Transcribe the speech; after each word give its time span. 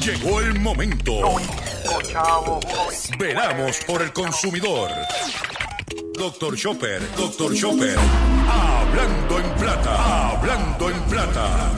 Llegó 0.00 0.40
el 0.40 0.60
momento. 0.60 1.36
Veramos 3.18 3.78
por 3.86 4.02
el 4.02 4.12
consumidor. 4.12 4.90
Doctor 6.24 6.56
Chopper, 6.56 7.02
Doctor 7.18 7.54
Chopper. 7.54 7.98
Hablando 8.48 9.40
en 9.40 9.50
plata, 9.56 10.30
hablando 10.30 10.88
en 10.88 11.02
plata. 11.02 11.70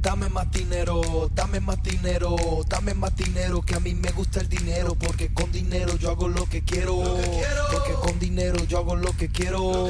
Dame 0.00 0.30
más 0.30 0.50
dinero, 0.50 1.28
dame 1.34 1.60
más 1.60 1.82
dinero, 1.82 2.34
dame 2.66 2.94
más 2.94 3.14
dinero, 3.14 3.60
que 3.60 3.74
a 3.74 3.80
mí 3.80 3.92
me 3.92 4.10
gusta 4.12 4.40
el 4.40 4.48
dinero, 4.48 4.94
porque 4.94 5.34
con 5.34 5.52
dinero 5.52 5.96
yo 5.96 6.12
hago 6.12 6.28
lo 6.28 6.46
que 6.46 6.64
quiero, 6.64 6.96
porque 7.70 7.92
con 7.92 8.18
dinero 8.18 8.64
yo 8.64 8.78
hago 8.78 8.96
lo 8.96 9.12
que 9.18 9.28
quiero. 9.28 9.86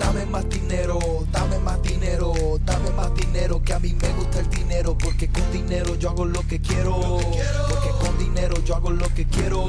Dame 0.00 0.26
más 0.26 0.48
dinero, 0.48 0.98
dame 1.30 1.58
más 1.60 1.80
dinero, 1.82 2.32
dame 2.64 2.90
más 2.90 3.14
dinero, 3.14 3.62
que 3.62 3.72
a 3.74 3.78
mí 3.78 3.92
me 3.92 4.08
gusta 4.14 4.40
el 4.40 4.50
dinero, 4.50 4.98
porque 4.98 5.28
con 5.28 5.52
dinero 5.52 5.94
yo 5.94 6.10
hago 6.10 6.24
lo 6.24 6.40
que 6.48 6.60
quiero, 6.60 7.18
dinero 8.36 8.62
yo 8.64 8.74
hago 8.76 8.90
lo 8.90 9.08
que 9.14 9.26
quiero. 9.26 9.66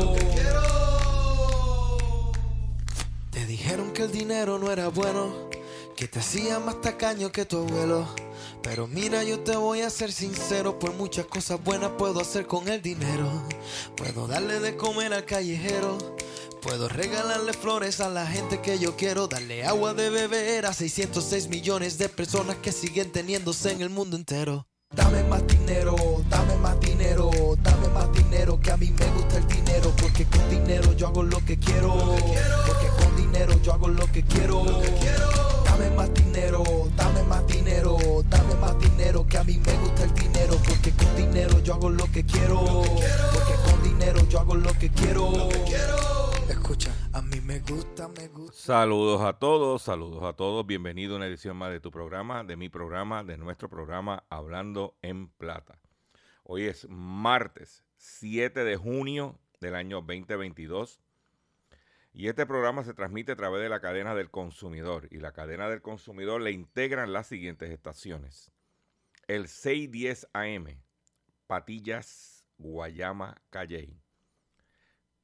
Te 3.31 3.45
dijeron 3.45 3.93
que 3.93 4.03
el 4.03 4.11
dinero 4.11 4.59
no 4.59 4.69
era 4.71 4.89
bueno, 4.89 5.49
que 5.95 6.09
te 6.09 6.19
hacía 6.19 6.59
más 6.59 6.81
tacaño 6.81 7.31
que 7.31 7.45
tu 7.45 7.59
abuelo. 7.59 8.05
Pero 8.61 8.87
mira, 8.87 9.23
yo 9.23 9.39
te 9.39 9.55
voy 9.55 9.81
a 9.81 9.89
ser 9.89 10.11
sincero, 10.11 10.79
pues 10.79 10.93
muchas 10.95 11.27
cosas 11.27 11.63
buenas 11.63 11.91
puedo 11.97 12.19
hacer 12.19 12.45
con 12.45 12.67
el 12.67 12.81
dinero. 12.81 13.31
Puedo 13.95 14.27
darle 14.27 14.59
de 14.59 14.75
comer 14.75 15.13
al 15.13 15.23
callejero. 15.23 15.97
Puedo 16.61 16.89
regalarle 16.89 17.53
flores 17.53 18.01
a 18.01 18.09
la 18.09 18.27
gente 18.27 18.59
que 18.59 18.79
yo 18.79 18.97
quiero, 18.97 19.27
darle 19.27 19.65
agua 19.65 19.93
de 19.93 20.09
beber 20.09 20.65
a 20.65 20.73
606 20.73 21.47
millones 21.47 21.97
de 21.97 22.09
personas 22.09 22.57
que 22.57 22.73
siguen 22.73 23.13
teniéndose 23.13 23.71
en 23.71 23.81
el 23.81 23.89
mundo 23.89 24.17
entero. 24.17 24.67
Dame 24.95 25.21
más 25.23 25.45
dinero, 25.45 25.95
dame 26.29 26.55
más 26.57 26.79
dinero, 26.79 26.86
que 28.55 28.71
a 28.71 28.77
mí 28.77 28.93
me 28.97 29.05
gusta 29.11 29.37
el 29.37 29.47
dinero, 29.47 29.91
porque 30.01 30.25
con 30.25 30.49
dinero 30.49 30.93
yo 30.93 31.07
hago 31.07 31.21
lo 31.21 31.37
que 31.43 31.59
quiero, 31.59 31.93
porque 32.65 32.87
con 32.97 33.15
dinero 33.17 33.53
yo 33.61 33.73
hago 33.73 33.89
lo 33.89 34.05
que 34.07 34.23
quiero. 34.23 34.63
Dame 35.65 35.89
más 35.91 36.13
dinero, 36.13 36.63
dame 36.95 37.23
más 37.23 37.45
dinero, 37.45 37.97
dame 38.29 38.55
más 38.55 38.79
dinero, 38.79 39.27
que 39.27 39.37
a 39.37 39.43
mí 39.43 39.59
me 39.65 39.73
gusta 39.79 40.03
el 40.05 40.13
dinero, 40.13 40.55
porque 40.65 40.91
con 40.91 41.15
dinero 41.17 41.59
yo 41.59 41.73
hago 41.73 41.89
lo 41.89 42.05
que 42.05 42.25
quiero, 42.25 42.61
porque 43.33 43.53
con 43.69 43.83
dinero 43.83 44.21
yo 44.29 44.39
hago 44.39 44.55
lo 44.55 44.71
que 44.79 44.89
quiero. 44.91 45.49
Escucha, 46.47 46.91
a 47.11 47.21
mí 47.21 47.41
me 47.41 47.59
gusta, 47.59 48.07
me 48.07 48.29
gusta. 48.29 48.57
Saludos 48.57 49.21
a 49.23 49.33
todos, 49.33 49.81
saludos 49.81 50.23
a 50.23 50.31
todos. 50.31 50.65
Bienvenido 50.65 51.15
a 51.15 51.17
una 51.17 51.27
edición 51.27 51.57
más 51.57 51.71
de 51.71 51.81
tu 51.81 51.91
programa, 51.91 52.45
de 52.45 52.55
mi 52.55 52.69
programa, 52.69 53.25
de 53.25 53.37
nuestro 53.37 53.67
programa 53.67 54.23
Hablando 54.29 54.95
en 55.01 55.27
Plata. 55.27 55.81
Hoy 56.43 56.63
es 56.63 56.87
martes 56.89 57.83
7 57.97 58.63
de 58.63 58.77
junio 58.77 59.39
del 59.59 59.75
año 59.75 59.97
2022 60.01 61.01
y 62.17 62.29
este 62.29 62.47
programa 62.47 62.83
se 62.83 62.95
transmite 62.95 63.33
a 63.33 63.35
través 63.35 63.61
de 63.61 63.69
la 63.69 63.79
cadena 63.79 64.15
del 64.15 64.31
consumidor 64.31 65.07
y 65.11 65.19
la 65.19 65.33
cadena 65.33 65.69
del 65.69 65.83
consumidor 65.83 66.41
le 66.41 66.51
integran 66.51 67.13
las 67.13 67.27
siguientes 67.27 67.69
estaciones. 67.69 68.51
El 69.27 69.47
610 69.47 70.27
AM, 70.33 70.81
Patillas, 71.45 72.43
Guayama, 72.57 73.39
Calley. 73.51 74.01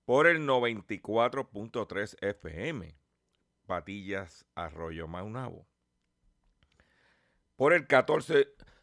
Por 0.06 0.28
el 0.28 0.47
94.3 0.47 2.16
FM, 2.22 2.95
Patillas, 3.66 4.45
Arroyo 4.53 5.07
Maunabo. 5.07 5.66
Por 7.56 7.73
el 7.73 7.88
14, 7.88 8.50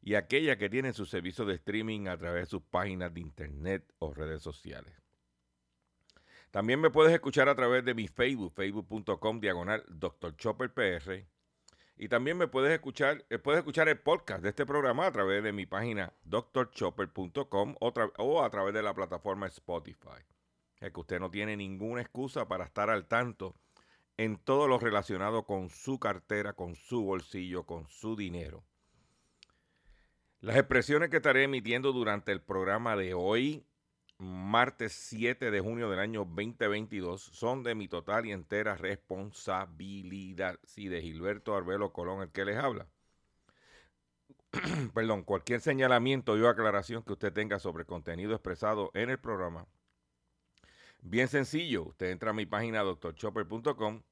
y 0.00 0.14
aquellas 0.14 0.56
que 0.56 0.70
tienen 0.70 0.94
su 0.94 1.06
servicio 1.06 1.44
de 1.44 1.54
streaming 1.54 2.06
a 2.06 2.16
través 2.16 2.42
de 2.42 2.50
sus 2.50 2.62
páginas 2.62 3.12
de 3.12 3.20
internet 3.20 3.84
o 3.98 4.12
redes 4.12 4.42
sociales. 4.42 4.94
También 6.50 6.80
me 6.80 6.90
puedes 6.90 7.12
escuchar 7.12 7.48
a 7.48 7.54
través 7.54 7.84
de 7.84 7.94
mi 7.94 8.08
Facebook, 8.08 8.54
facebook.com 8.54 9.40
diagonal 9.40 9.84
Dr. 9.88 10.34
Chopper 10.36 10.72
PR. 10.72 11.26
Y 11.98 12.08
también 12.08 12.38
me 12.38 12.46
puedes 12.46 12.72
escuchar, 12.72 13.24
eh, 13.28 13.38
puedes 13.38 13.58
escuchar 13.58 13.88
el 13.88 13.98
podcast 13.98 14.42
de 14.42 14.50
este 14.50 14.64
programa 14.64 15.06
a 15.06 15.12
través 15.12 15.42
de 15.42 15.52
mi 15.52 15.66
página 15.66 16.12
drchopper.com 16.24 17.74
o, 17.80 17.92
o 18.18 18.42
a 18.42 18.50
través 18.50 18.72
de 18.72 18.82
la 18.82 18.94
plataforma 18.94 19.46
Spotify. 19.48 20.24
Es 20.80 20.92
que 20.92 21.00
usted 21.00 21.18
no 21.18 21.30
tiene 21.30 21.56
ninguna 21.56 22.00
excusa 22.00 22.46
para 22.46 22.64
estar 22.64 22.88
al 22.88 23.06
tanto 23.08 23.56
en 24.16 24.36
todo 24.36 24.68
lo 24.68 24.78
relacionado 24.78 25.44
con 25.44 25.70
su 25.70 25.98
cartera, 25.98 26.52
con 26.54 26.76
su 26.76 27.04
bolsillo, 27.04 27.66
con 27.66 27.88
su 27.88 28.16
dinero. 28.16 28.64
Las 30.40 30.56
expresiones 30.56 31.10
que 31.10 31.16
estaré 31.16 31.42
emitiendo 31.42 31.92
durante 31.92 32.30
el 32.30 32.40
programa 32.40 32.94
de 32.94 33.12
hoy, 33.12 33.66
martes 34.18 34.92
7 34.92 35.50
de 35.50 35.60
junio 35.60 35.90
del 35.90 35.98
año 35.98 36.24
2022, 36.24 37.20
son 37.20 37.64
de 37.64 37.74
mi 37.74 37.88
total 37.88 38.24
y 38.24 38.30
entera 38.30 38.76
responsabilidad. 38.76 40.60
Sí, 40.62 40.86
de 40.86 41.02
Gilberto 41.02 41.56
Arbelo 41.56 41.92
Colón, 41.92 42.22
el 42.22 42.30
que 42.30 42.44
les 42.44 42.56
habla. 42.56 42.86
Perdón, 44.94 45.24
cualquier 45.24 45.60
señalamiento 45.60 46.34
o 46.34 46.48
aclaración 46.48 47.02
que 47.02 47.14
usted 47.14 47.32
tenga 47.32 47.58
sobre 47.58 47.84
contenido 47.84 48.32
expresado 48.32 48.92
en 48.94 49.10
el 49.10 49.18
programa, 49.18 49.66
bien 51.02 51.26
sencillo, 51.26 51.82
usted 51.82 52.10
entra 52.10 52.30
a 52.30 52.34
mi 52.34 52.46
página 52.46 52.82
doctorchopper.com 52.82 54.02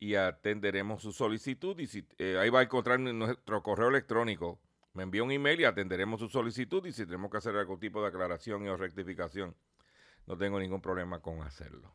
y 0.00 0.16
atenderemos 0.16 1.02
su 1.02 1.12
solicitud 1.12 1.78
y 1.78 1.86
si, 1.86 2.04
eh, 2.18 2.36
ahí 2.40 2.50
va 2.50 2.60
a 2.60 2.64
encontrar 2.64 2.98
nuestro 2.98 3.62
correo 3.62 3.88
electrónico. 3.90 4.60
Me 4.94 5.04
envía 5.04 5.22
un 5.22 5.30
email 5.30 5.60
y 5.60 5.64
atenderemos 5.64 6.20
su 6.20 6.28
solicitud 6.28 6.84
y 6.86 6.92
si 6.92 7.06
tenemos 7.06 7.30
que 7.30 7.38
hacer 7.38 7.56
algún 7.56 7.80
tipo 7.80 8.02
de 8.02 8.08
aclaración 8.08 8.66
o 8.68 8.76
rectificación, 8.76 9.56
no 10.26 10.36
tengo 10.36 10.60
ningún 10.60 10.82
problema 10.82 11.20
con 11.20 11.40
hacerlo. 11.42 11.94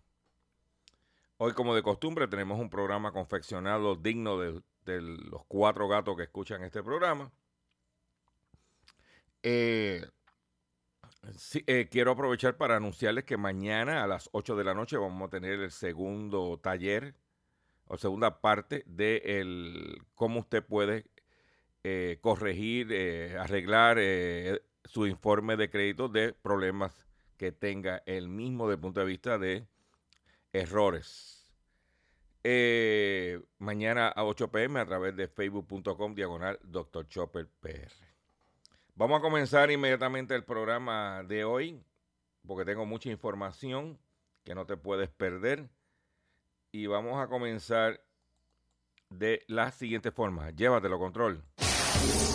Hoy, 1.38 1.53
como 1.53 1.75
de 1.75 1.84
costumbre, 1.84 2.28
tenemos 2.28 2.59
un 2.59 2.69
programa 2.69 3.12
confeccionado 3.12 3.96
digno 3.96 4.40
de, 4.40 4.62
los 4.85 5.46
cuatro 5.47 5.88
gatos 5.88 6.18
que 6.18 6.24
escuchan 6.24 6.63
este 6.63 6.81
programa. 6.81 7.31
Eh, 9.44 10.03
eh, 11.68 11.88
quiero 11.91 12.12
aprovechar 12.12 12.58
para 12.58 12.78
anunciarles 12.78 13.25
que 13.25 13.38
mañana 13.38 14.03
a 14.03 14.08
las 14.08 14.29
8 14.31 14.56
de 14.56 14.64
la 14.64 14.74
noche 14.74 14.97
vamos 14.97 15.28
a 15.28 15.29
tener 15.29 15.59
el 15.59 15.72
segundo 15.72 16.59
taller 16.59 17.14
o 17.85 17.97
segunda 17.97 18.41
parte 18.41 18.84
de 18.88 19.22
el, 19.24 20.02
cómo 20.16 20.40
usted 20.40 20.66
puede 20.66 21.06
eh, 21.84 22.18
corregir, 22.22 22.91
eh, 22.91 23.38
arreglar 23.38 23.97
eh, 24.00 24.62
su 24.85 25.08
informe 25.08 25.58
de 25.58 25.70
crédito 25.70 26.09
de 26.09 26.34
problemas 26.34 27.08
que 27.38 27.52
tenga 27.52 28.03
el 28.06 28.29
mismo 28.29 28.68
desde 28.68 28.76
el 28.76 28.82
punto 28.82 29.00
de 29.00 29.06
vista 29.06 29.38
de 29.38 29.68
errores. 30.53 31.34
Mañana 33.59 34.08
a 34.08 34.24
8 34.24 34.50
pm 34.50 34.79
a 34.79 34.85
través 34.85 35.16
de 35.18 35.28
facebook.com 35.28 36.16
diagonal 36.16 36.58
Dr. 36.64 37.08
Chopper 37.09 37.47
PR. 37.59 37.91
Vamos 38.96 39.20
a 39.20 39.22
comenzar 39.22 39.70
inmediatamente 39.70 40.34
el 40.34 40.46
programa 40.46 41.23
de 41.23 41.44
hoy 41.44 41.84
porque 42.47 42.66
tengo 42.66 42.85
mucha 42.85 43.09
información 43.09 44.00
que 44.44 44.56
no 44.56 44.66
te 44.66 44.78
puedes 44.78 45.09
perder. 45.09 45.70
Y 46.72 46.88
vamos 46.88 47.22
a 47.22 47.28
comenzar 47.28 48.02
de 49.09 49.44
la 49.48 49.72
siguiente 49.72 50.12
forma. 50.12 50.52
Llévatelo, 50.52 51.00
control. 51.00 51.44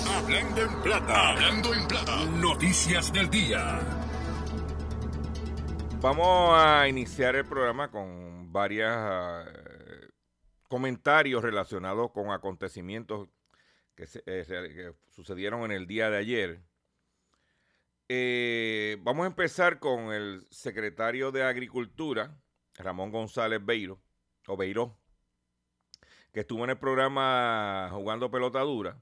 Hablando 0.08 0.62
en 0.62 0.82
plata, 0.82 1.28
hablando 1.30 1.74
en 1.74 1.88
plata. 1.88 2.24
Noticias 2.40 3.12
del 3.12 3.30
día. 3.30 3.80
Vamos 6.00 6.54
a 6.54 6.88
iniciar 6.88 7.36
el 7.36 7.44
programa 7.44 7.90
con 7.90 8.52
varios 8.52 8.90
comentarios 10.68 11.42
relacionados 11.42 12.10
con 12.12 12.30
acontecimientos 12.30 13.28
que, 13.94 14.06
eh, 14.26 14.92
sucedieron 15.10 15.64
en 15.64 15.72
el 15.72 15.86
día 15.86 16.10
de 16.10 16.16
ayer. 16.16 16.62
Eh, 18.08 18.96
vamos 19.00 19.24
a 19.24 19.28
empezar 19.28 19.78
con 19.78 20.12
el 20.12 20.46
secretario 20.50 21.30
de 21.30 21.44
Agricultura, 21.44 22.36
Ramón 22.74 23.10
González 23.12 23.64
Beiro, 23.64 24.02
o 24.46 24.56
Beiró, 24.56 24.98
que 26.32 26.40
estuvo 26.40 26.64
en 26.64 26.70
el 26.70 26.78
programa 26.78 27.88
Jugando 27.92 28.30
Pelota 28.30 28.60
Dura. 28.60 29.00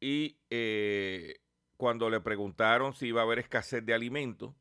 Y 0.00 0.38
eh, 0.50 1.40
cuando 1.76 2.10
le 2.10 2.20
preguntaron 2.20 2.94
si 2.94 3.08
iba 3.08 3.20
a 3.20 3.24
haber 3.24 3.38
escasez 3.38 3.84
de 3.84 3.94
alimentos, 3.94 4.54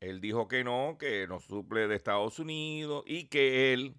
él 0.00 0.20
dijo 0.20 0.48
que 0.48 0.64
no, 0.64 0.96
que 0.98 1.26
nos 1.26 1.44
suple 1.44 1.88
de 1.88 1.96
Estados 1.96 2.38
Unidos 2.38 3.04
y 3.06 3.28
que 3.28 3.72
él 3.72 3.96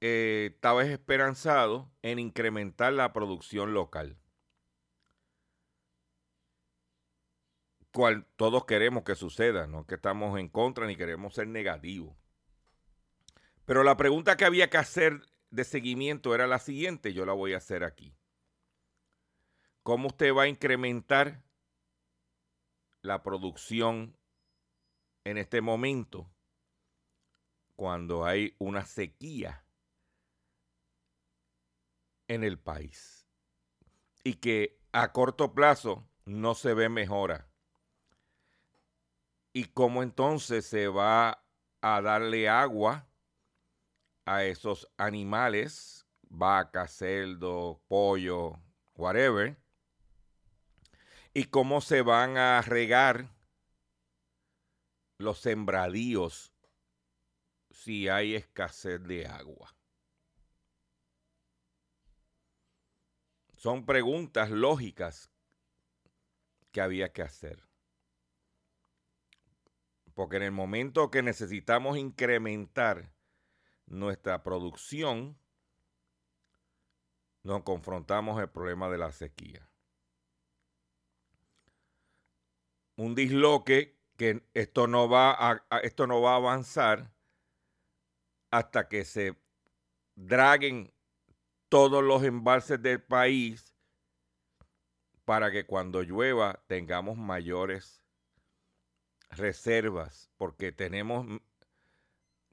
eh, 0.00 0.50
estaba 0.54 0.84
esperanzado 0.84 1.90
en 2.02 2.18
incrementar 2.18 2.92
la 2.92 3.12
producción 3.12 3.74
local. 3.74 4.16
Cual 7.92 8.26
todos 8.36 8.64
queremos 8.64 9.02
que 9.02 9.14
suceda, 9.14 9.66
no 9.66 9.86
que 9.86 9.96
estamos 9.96 10.38
en 10.38 10.48
contra 10.48 10.86
ni 10.86 10.96
queremos 10.96 11.34
ser 11.34 11.48
negativos. 11.48 12.17
Pero 13.68 13.84
la 13.84 13.98
pregunta 13.98 14.38
que 14.38 14.46
había 14.46 14.70
que 14.70 14.78
hacer 14.78 15.20
de 15.50 15.62
seguimiento 15.62 16.34
era 16.34 16.46
la 16.46 16.58
siguiente, 16.58 17.12
yo 17.12 17.26
la 17.26 17.34
voy 17.34 17.52
a 17.52 17.58
hacer 17.58 17.84
aquí. 17.84 18.16
¿Cómo 19.82 20.06
usted 20.08 20.34
va 20.34 20.44
a 20.44 20.48
incrementar 20.48 21.42
la 23.02 23.22
producción 23.22 24.16
en 25.24 25.36
este 25.36 25.60
momento 25.60 26.30
cuando 27.76 28.24
hay 28.24 28.56
una 28.56 28.86
sequía 28.86 29.62
en 32.26 32.44
el 32.44 32.58
país 32.58 33.28
y 34.24 34.36
que 34.36 34.80
a 34.92 35.12
corto 35.12 35.52
plazo 35.52 36.08
no 36.24 36.54
se 36.54 36.72
ve 36.72 36.88
mejora? 36.88 37.50
¿Y 39.52 39.64
cómo 39.64 40.02
entonces 40.02 40.64
se 40.64 40.88
va 40.88 41.44
a 41.82 42.00
darle 42.00 42.48
agua 42.48 43.07
a 44.28 44.44
esos 44.44 44.86
animales, 44.98 46.06
vaca, 46.28 46.86
cerdo, 46.86 47.80
pollo, 47.88 48.60
whatever? 48.94 49.56
¿Y 51.32 51.44
cómo 51.44 51.80
se 51.80 52.02
van 52.02 52.36
a 52.36 52.60
regar 52.60 53.30
los 55.16 55.40
sembradíos 55.40 56.52
si 57.70 58.08
hay 58.08 58.34
escasez 58.34 59.02
de 59.02 59.26
agua? 59.26 59.74
Son 63.56 63.86
preguntas 63.86 64.50
lógicas 64.50 65.32
que 66.70 66.82
había 66.82 67.14
que 67.14 67.22
hacer. 67.22 67.66
Porque 70.12 70.36
en 70.36 70.42
el 70.42 70.52
momento 70.52 71.10
que 71.10 71.22
necesitamos 71.22 71.96
incrementar 71.96 73.17
nuestra 73.88 74.42
producción, 74.42 75.38
nos 77.42 77.62
confrontamos 77.62 78.40
el 78.40 78.48
problema 78.48 78.88
de 78.88 78.98
la 78.98 79.12
sequía. 79.12 79.68
Un 82.96 83.14
disloque 83.14 83.98
que 84.16 84.44
esto 84.54 84.86
no 84.86 85.08
va 85.08 85.36
a, 85.38 85.78
esto 85.78 86.06
no 86.06 86.20
va 86.20 86.32
a 86.32 86.36
avanzar 86.36 87.12
hasta 88.50 88.88
que 88.88 89.04
se 89.04 89.36
draguen 90.16 90.92
todos 91.68 92.02
los 92.02 92.24
embalses 92.24 92.82
del 92.82 93.02
país 93.02 93.74
para 95.24 95.52
que 95.52 95.66
cuando 95.66 96.02
llueva 96.02 96.64
tengamos 96.66 97.16
mayores 97.16 98.02
reservas, 99.30 100.30
porque 100.36 100.72
tenemos 100.72 101.26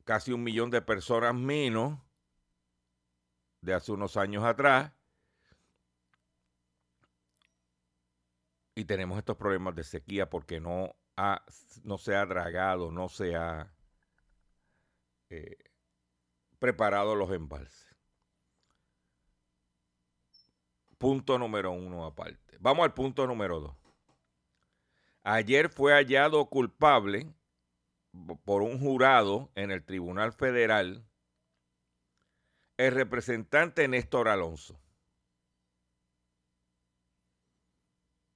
casi 0.06 0.32
un 0.32 0.44
millón 0.44 0.70
de 0.70 0.82
personas 0.82 1.36
menos 1.36 2.00
de 3.62 3.74
hace 3.74 3.92
unos 3.92 4.16
años 4.16 4.44
atrás 4.44 4.94
y 8.76 8.86
tenemos 8.86 9.18
estos 9.18 9.36
problemas 9.36 9.76
de 9.76 9.84
sequía 9.84 10.30
porque 10.30 10.60
no, 10.60 10.96
ha, 11.18 11.44
no 11.84 11.98
se 11.98 12.16
ha 12.16 12.26
dragado, 12.26 12.92
no 12.92 13.10
se 13.10 13.36
ha 13.36 13.74
eh, 15.30 15.58
preparado 16.60 17.16
los 17.16 17.32
embalses. 17.32 17.96
Punto 20.98 21.38
número 21.40 21.72
uno 21.72 22.06
aparte. 22.06 22.58
Vamos 22.60 22.84
al 22.84 22.94
punto 22.94 23.26
número 23.26 23.60
dos. 23.60 23.76
Ayer 25.24 25.70
fue 25.70 25.94
hallado 25.94 26.46
culpable 26.46 27.34
por 28.44 28.62
un 28.62 28.80
jurado 28.80 29.52
en 29.56 29.72
el 29.72 29.84
Tribunal 29.84 30.34
Federal 30.34 31.06
el 32.78 32.94
representante 32.94 33.88
Néstor 33.88 34.28
Alonso. 34.28 34.80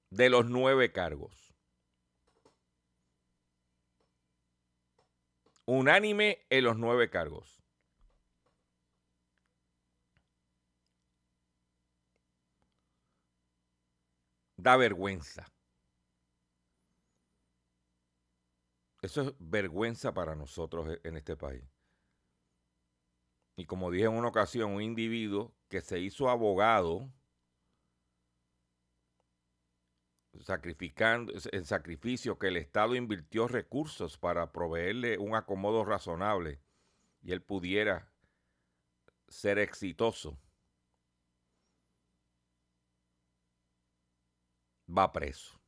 De 0.09 0.29
los 0.29 0.45
nueve 0.45 0.91
cargos. 0.91 1.53
Unánime 5.65 6.45
en 6.49 6.63
los 6.63 6.77
nueve 6.77 7.09
cargos. 7.09 7.59
da 14.61 14.75
vergüenza. 14.77 15.45
Eso 19.01 19.21
es 19.21 19.33
vergüenza 19.39 20.13
para 20.13 20.35
nosotros 20.35 20.87
e, 20.89 21.07
en 21.07 21.17
este 21.17 21.35
país. 21.35 21.63
Y 23.55 23.65
como 23.65 23.91
dije 23.91 24.05
en 24.05 24.13
una 24.13 24.29
ocasión, 24.29 24.71
un 24.71 24.81
individuo 24.81 25.53
que 25.67 25.81
se 25.81 25.99
hizo 25.99 26.29
abogado, 26.29 27.11
sacrificando, 30.41 31.33
en 31.51 31.65
sacrificio 31.65 32.39
que 32.39 32.47
el 32.47 32.57
Estado 32.57 32.95
invirtió 32.95 33.47
recursos 33.47 34.17
para 34.17 34.51
proveerle 34.51 35.17
un 35.17 35.35
acomodo 35.35 35.83
razonable 35.83 36.61
y 37.21 37.31
él 37.33 37.41
pudiera 37.41 38.11
ser 39.27 39.59
exitoso 39.59 40.39
va 44.89 45.11
preso. 45.11 45.58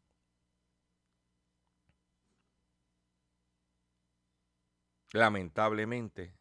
Lamentablemente, 5.14 6.34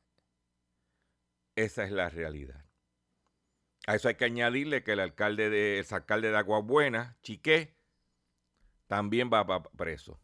esa 1.57 1.85
es 1.85 1.91
la 1.91 2.09
realidad. 2.09 2.65
A 3.87 3.97
eso 3.97 4.09
hay 4.09 4.15
que 4.15 4.27
añadirle 4.27 4.85
que 4.85 4.93
el 4.93 5.01
alcalde 5.01 5.51
de, 5.51 5.81
el 5.81 5.87
alcalde 5.91 6.31
de 6.31 6.37
Aguabuena, 6.37 7.17
Chiqué, 7.23 7.75
también 8.87 9.31
va 9.33 9.63
preso. 9.63 10.21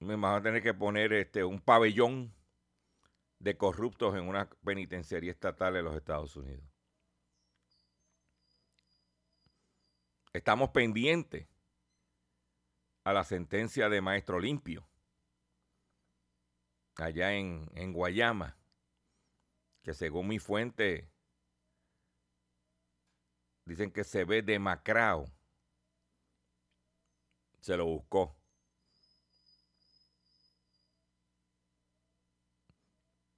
Me 0.00 0.16
van 0.16 0.36
a 0.36 0.42
tener 0.42 0.62
que 0.62 0.74
poner 0.74 1.12
este, 1.12 1.44
un 1.44 1.60
pabellón 1.60 2.34
de 3.38 3.56
corruptos 3.56 4.14
en 4.14 4.28
una 4.28 4.48
penitenciaría 4.64 5.32
estatal 5.32 5.74
de 5.74 5.82
los 5.82 5.96
Estados 5.96 6.36
Unidos. 6.36 6.64
Estamos 10.32 10.70
pendientes 10.70 11.48
a 13.04 13.12
la 13.12 13.24
sentencia 13.24 13.88
de 13.88 14.00
Maestro 14.00 14.38
Limpio, 14.38 14.87
allá 16.98 17.32
en, 17.34 17.70
en 17.74 17.92
Guayama, 17.92 18.56
que 19.82 19.94
según 19.94 20.28
mi 20.28 20.38
fuente 20.38 21.10
dicen 23.64 23.90
que 23.90 24.04
se 24.04 24.24
ve 24.24 24.42
demacrado. 24.42 25.26
Se 27.60 27.76
lo 27.76 27.86
buscó. 27.86 28.36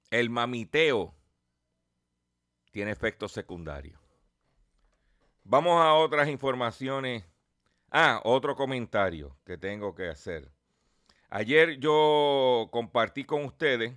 El 0.09 0.29
mamiteo 0.29 1.15
tiene 2.71 2.91
efectos 2.91 3.31
secundarios. 3.31 3.99
Vamos 5.43 5.81
a 5.81 5.93
otras 5.93 6.29
informaciones. 6.29 7.25
Ah, 7.89 8.21
otro 8.23 8.55
comentario 8.55 9.37
que 9.45 9.57
tengo 9.57 9.95
que 9.95 10.07
hacer. 10.07 10.51
Ayer 11.33 11.79
yo 11.79 12.67
compartí 12.73 13.23
con 13.23 13.45
ustedes 13.45 13.93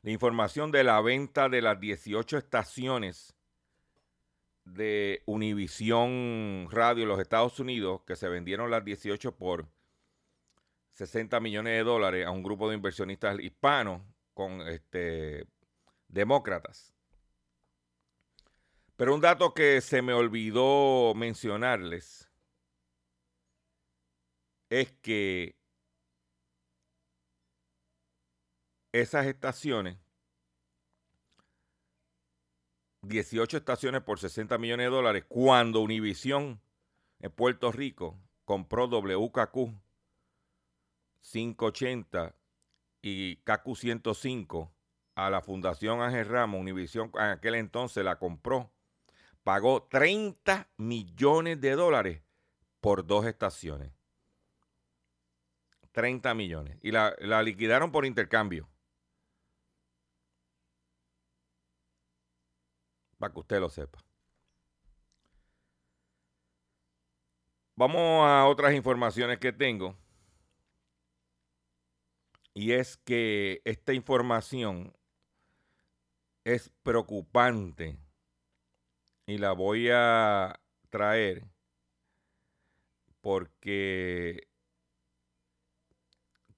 la 0.00 0.10
información 0.10 0.72
de 0.72 0.84
la 0.84 0.98
venta 1.02 1.50
de 1.50 1.60
las 1.60 1.78
18 1.78 2.38
estaciones 2.38 3.36
de 4.64 5.22
Univisión 5.26 6.66
Radio 6.70 7.02
en 7.02 7.10
los 7.10 7.20
Estados 7.20 7.60
Unidos, 7.60 8.00
que 8.06 8.16
se 8.16 8.30
vendieron 8.30 8.70
las 8.70 8.82
18 8.82 9.36
por 9.36 9.68
60 10.92 11.38
millones 11.40 11.74
de 11.74 11.84
dólares 11.84 12.26
a 12.26 12.30
un 12.30 12.42
grupo 12.42 12.70
de 12.70 12.76
inversionistas 12.76 13.38
hispanos 13.38 14.00
con 14.32 14.62
este, 14.62 15.46
demócratas. 16.08 16.94
Pero 18.96 19.14
un 19.14 19.20
dato 19.20 19.52
que 19.52 19.82
se 19.82 20.00
me 20.00 20.14
olvidó 20.14 21.12
mencionarles 21.14 22.30
es 24.70 24.90
que 25.02 25.60
esas 28.92 29.26
estaciones, 29.26 29.98
18 33.02 33.56
estaciones 33.56 34.02
por 34.02 34.20
60 34.20 34.58
millones 34.58 34.86
de 34.86 34.90
dólares, 34.90 35.24
cuando 35.26 35.80
Univision 35.80 36.60
en 37.20 37.30
Puerto 37.32 37.72
Rico 37.72 38.18
compró 38.44 38.86
WKQ 38.86 39.74
580 41.20 42.36
y 43.00 43.36
KQ 43.36 43.74
105 43.74 44.72
a 45.14 45.30
la 45.30 45.40
Fundación 45.40 46.00
Ángel 46.00 46.26
Ramos, 46.26 46.60
Univision 46.60 47.10
en 47.14 47.22
aquel 47.22 47.54
entonces 47.56 48.04
la 48.04 48.18
compró, 48.18 48.70
pagó 49.42 49.84
30 49.84 50.68
millones 50.76 51.60
de 51.60 51.72
dólares 51.72 52.22
por 52.80 53.06
dos 53.06 53.26
estaciones. 53.26 53.92
30 55.92 56.34
millones. 56.34 56.78
Y 56.82 56.90
la 56.90 57.42
liquidaron 57.42 57.92
por 57.92 58.06
intercambio. 58.06 58.71
Para 63.22 63.32
que 63.32 63.38
usted 63.38 63.60
lo 63.60 63.70
sepa. 63.70 64.00
Vamos 67.76 68.26
a 68.26 68.48
otras 68.48 68.74
informaciones 68.74 69.38
que 69.38 69.52
tengo. 69.52 69.96
Y 72.52 72.72
es 72.72 72.96
que 72.96 73.62
esta 73.64 73.92
información 73.92 74.92
es 76.42 76.72
preocupante 76.82 77.96
y 79.26 79.38
la 79.38 79.52
voy 79.52 79.90
a 79.92 80.60
traer 80.90 81.44
porque 83.20 84.48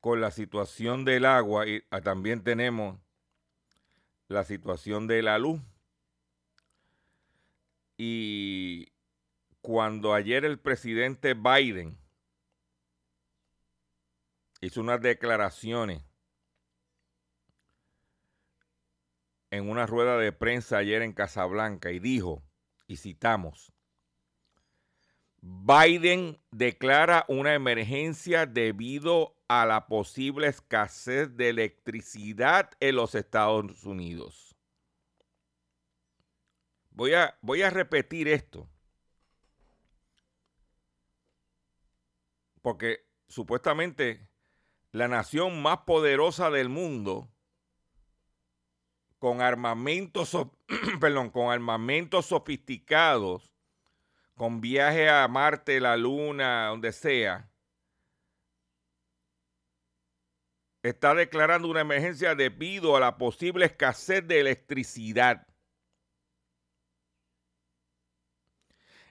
con 0.01 0.23
la 0.23 0.31
situación 0.31 1.05
del 1.05 1.27
agua 1.27 1.69
y 1.69 1.85
ah, 1.91 2.01
también 2.01 2.43
tenemos 2.43 2.99
la 4.29 4.45
situación 4.45 5.07
de 5.07 5.21
la 5.21 5.39
luz. 5.39 5.61
Y 7.97 8.93
cuando 9.61 10.15
ayer 10.15 10.45
el 10.45 10.59
presidente 10.59 11.35
Biden 11.35 11.97
hizo 14.61 14.81
unas 14.81 15.01
declaraciones 15.01 16.03
en 19.51 19.71
una 19.71 19.87
rueda 19.87 20.19
de 20.19 20.33
prensa 20.33 20.79
ayer 20.79 21.03
en 21.03 21.13
Casablanca 21.13 21.93
y 21.93 22.01
dijo, 22.01 22.43
y 22.89 22.97
citamos, 22.97 23.73
Biden 25.41 26.41
declara 26.51 27.25
una 27.29 27.55
emergencia 27.55 28.47
debido 28.47 29.37
a 29.47 29.67
la 29.67 29.87
posible 29.87 30.49
escasez 30.49 31.37
de 31.37 31.51
electricidad 31.51 32.71
en 32.81 32.97
los 32.97 33.15
Estados 33.15 33.85
Unidos. 33.85 34.54
Voy 36.95 37.13
a, 37.13 37.37
voy 37.43 37.63
a 37.63 37.71
repetir 37.71 38.29
esto. 38.29 38.69
Porque 42.63 43.07
supuestamente 43.29 44.27
la 44.93 45.09
nación 45.09 45.61
más 45.61 45.79
poderosa 45.81 46.51
del 46.51 46.69
mundo 46.69 47.29
con 49.19 49.41
armamentos, 49.41 50.37
perdón, 51.01 51.31
con 51.31 51.51
armamentos 51.51 52.27
sofisticados, 52.27 53.51
con 54.35 54.61
viaje 54.61 55.09
a 55.09 55.27
Marte, 55.29 55.81
la 55.81 55.97
Luna, 55.97 56.69
donde 56.69 56.93
sea, 56.93 57.51
está 60.83 61.15
declarando 61.15 61.69
una 61.69 61.81
emergencia 61.81 62.35
debido 62.35 62.97
a 62.97 63.01
la 63.01 63.17
posible 63.19 63.67
escasez 63.67 64.27
de 64.27 64.41
electricidad. 64.41 65.47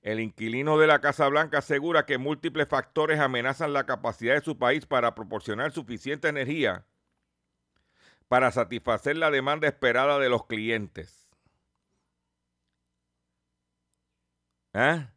El 0.04 0.20
inquilino 0.20 0.78
de 0.78 0.86
la 0.86 1.02
Casa 1.02 1.28
Blanca 1.30 1.60
asegura 1.60 2.06
que 2.06 2.18
múltiples 2.18 2.68
factores 2.68 3.20
amenazan 3.20 3.74
la 3.74 3.86
capacidad 3.86 4.36
de 4.36 4.42
su 4.42 4.58
país 4.60 4.86
para 4.86 5.16
proporcionar 5.16 5.72
suficiente 5.72 6.28
energía 6.28 6.86
para 8.34 8.52
satisfacer 8.52 9.16
la 9.16 9.30
demanda 9.30 9.68
esperada 9.68 10.18
de 10.18 10.28
los 10.28 10.48
clientes. 10.48 11.30
¿Ah? 14.74 15.14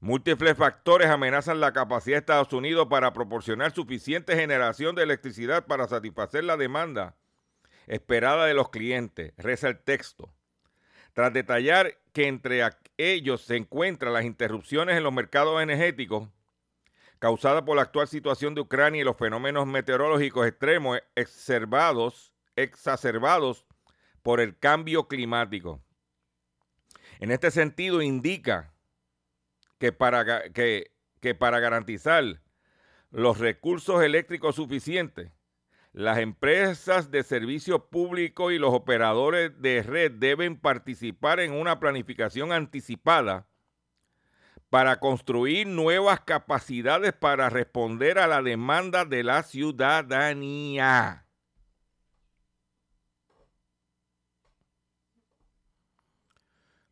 Múltiples 0.00 0.54
factores 0.56 1.08
amenazan 1.08 1.60
la 1.60 1.72
capacidad 1.72 2.16
de 2.16 2.20
Estados 2.20 2.52
Unidos 2.52 2.88
para 2.90 3.14
proporcionar 3.14 3.72
suficiente 3.72 4.36
generación 4.36 4.94
de 4.94 5.04
electricidad 5.04 5.64
para 5.66 5.88
satisfacer 5.88 6.44
la 6.44 6.58
demanda 6.58 7.16
esperada 7.86 8.44
de 8.44 8.52
los 8.52 8.68
clientes. 8.68 9.32
Reza 9.38 9.68
el 9.68 9.82
texto. 9.82 10.30
Tras 11.14 11.32
detallar 11.32 11.96
que 12.12 12.26
entre 12.26 12.62
ellos 12.98 13.40
se 13.42 13.56
encuentran 13.56 14.12
las 14.12 14.24
interrupciones 14.24 14.96
en 14.96 15.04
los 15.04 15.12
mercados 15.12 15.62
energéticos, 15.62 16.28
causada 17.20 17.64
por 17.64 17.76
la 17.76 17.82
actual 17.82 18.08
situación 18.08 18.54
de 18.54 18.60
Ucrania 18.60 19.00
y 19.00 19.04
los 19.04 19.16
fenómenos 19.16 19.66
meteorológicos 19.66 20.46
extremos 20.46 21.00
exacerbados, 21.14 22.32
por 24.22 24.40
el 24.40 24.58
cambio 24.58 25.06
climático. 25.06 25.80
En 27.20 27.30
este 27.30 27.50
sentido, 27.50 28.02
indica 28.02 28.72
que 29.78 29.92
para, 29.92 30.50
que 30.50 30.90
para 31.38 31.60
garantizar 31.60 32.40
los 33.10 33.38
recursos 33.38 34.02
eléctricos 34.02 34.56
suficientes, 34.56 35.30
las 35.94 36.18
empresas 36.18 37.12
de 37.12 37.22
servicio 37.22 37.88
público 37.88 38.50
y 38.50 38.58
los 38.58 38.74
operadores 38.74 39.52
de 39.62 39.80
red 39.84 40.10
deben 40.10 40.58
participar 40.58 41.38
en 41.38 41.52
una 41.52 41.78
planificación 41.78 42.50
anticipada 42.50 43.46
para 44.70 44.98
construir 44.98 45.68
nuevas 45.68 46.18
capacidades 46.18 47.12
para 47.12 47.48
responder 47.48 48.18
a 48.18 48.26
la 48.26 48.42
demanda 48.42 49.04
de 49.04 49.22
la 49.22 49.44
ciudadanía. 49.44 51.28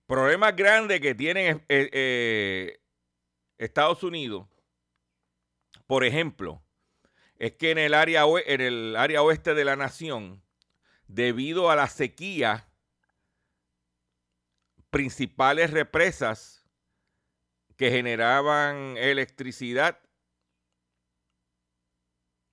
Problemas 0.07 0.55
grandes 0.55 1.01
que 1.01 1.17
tienen 1.17 1.65
eh, 1.69 1.91
eh, 1.93 2.81
Estados 3.59 4.05
Unidos, 4.05 4.47
por 5.89 6.05
ejemplo, 6.05 6.62
es 7.43 7.55
que 7.55 7.73
en 7.73 7.79
el, 7.79 7.93
área, 7.93 8.23
en 8.47 8.61
el 8.61 8.95
área 8.95 9.21
oeste 9.21 9.55
de 9.55 9.65
la 9.65 9.75
nación, 9.75 10.45
debido 11.09 11.73
a 11.73 11.75
la 11.75 11.89
sequía, 11.89 12.69
principales 14.91 15.73
represas 15.73 16.65
que 17.77 17.91
generaban 17.91 18.97
electricidad 18.97 19.99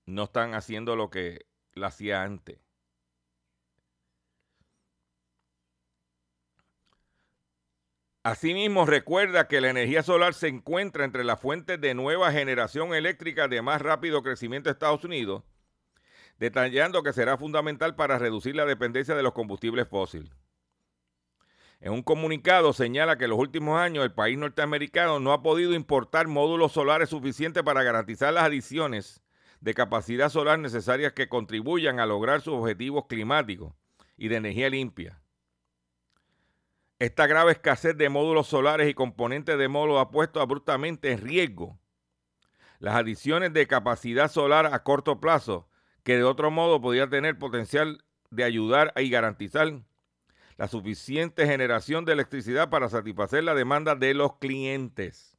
no 0.06 0.24
están 0.24 0.54
haciendo 0.54 0.96
lo 0.96 1.08
que 1.08 1.46
la 1.74 1.86
hacía 1.86 2.24
antes. 2.24 2.58
Asimismo, 8.22 8.84
recuerda 8.84 9.48
que 9.48 9.62
la 9.62 9.70
energía 9.70 10.02
solar 10.02 10.34
se 10.34 10.48
encuentra 10.48 11.04
entre 11.04 11.24
las 11.24 11.40
fuentes 11.40 11.80
de 11.80 11.94
nueva 11.94 12.30
generación 12.32 12.94
eléctrica 12.94 13.48
de 13.48 13.62
más 13.62 13.80
rápido 13.80 14.22
crecimiento 14.22 14.68
de 14.68 14.72
Estados 14.72 15.04
Unidos, 15.04 15.42
detallando 16.38 17.02
que 17.02 17.14
será 17.14 17.38
fundamental 17.38 17.96
para 17.96 18.18
reducir 18.18 18.54
la 18.54 18.66
dependencia 18.66 19.14
de 19.14 19.22
los 19.22 19.32
combustibles 19.32 19.88
fósiles. 19.88 20.30
En 21.80 21.92
un 21.92 22.02
comunicado 22.02 22.74
señala 22.74 23.16
que 23.16 23.24
en 23.24 23.30
los 23.30 23.38
últimos 23.38 23.80
años 23.80 24.04
el 24.04 24.12
país 24.12 24.36
norteamericano 24.36 25.18
no 25.18 25.32
ha 25.32 25.42
podido 25.42 25.72
importar 25.72 26.28
módulos 26.28 26.72
solares 26.72 27.08
suficientes 27.08 27.62
para 27.62 27.82
garantizar 27.82 28.34
las 28.34 28.44
adiciones 28.44 29.22
de 29.62 29.72
capacidad 29.72 30.28
solar 30.28 30.58
necesarias 30.58 31.14
que 31.14 31.30
contribuyan 31.30 32.00
a 32.00 32.04
lograr 32.04 32.42
sus 32.42 32.52
objetivos 32.52 33.06
climáticos 33.06 33.72
y 34.18 34.28
de 34.28 34.36
energía 34.36 34.68
limpia. 34.68 35.19
Esta 37.00 37.26
grave 37.26 37.52
escasez 37.52 37.96
de 37.96 38.10
módulos 38.10 38.46
solares 38.46 38.86
y 38.86 38.92
componentes 38.92 39.56
de 39.56 39.68
módulos 39.68 40.02
ha 40.02 40.10
puesto 40.10 40.42
abruptamente 40.42 41.10
en 41.10 41.18
riesgo 41.18 41.80
las 42.78 42.94
adiciones 42.94 43.54
de 43.54 43.66
capacidad 43.66 44.30
solar 44.30 44.66
a 44.66 44.82
corto 44.82 45.18
plazo 45.18 45.66
que 46.02 46.16
de 46.16 46.24
otro 46.24 46.50
modo 46.50 46.80
podría 46.82 47.08
tener 47.08 47.38
potencial 47.38 48.04
de 48.28 48.44
ayudar 48.44 48.92
y 48.96 49.08
garantizar 49.08 49.80
la 50.58 50.68
suficiente 50.68 51.46
generación 51.46 52.04
de 52.04 52.12
electricidad 52.12 52.68
para 52.68 52.90
satisfacer 52.90 53.44
la 53.44 53.54
demanda 53.54 53.94
de 53.94 54.12
los 54.12 54.36
clientes. 54.36 55.38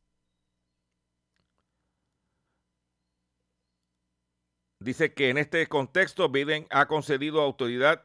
Dice 4.80 5.14
que 5.14 5.30
en 5.30 5.38
este 5.38 5.68
contexto 5.68 6.30
Biden 6.30 6.66
ha 6.72 6.88
concedido 6.88 7.42
autoridad 7.42 8.04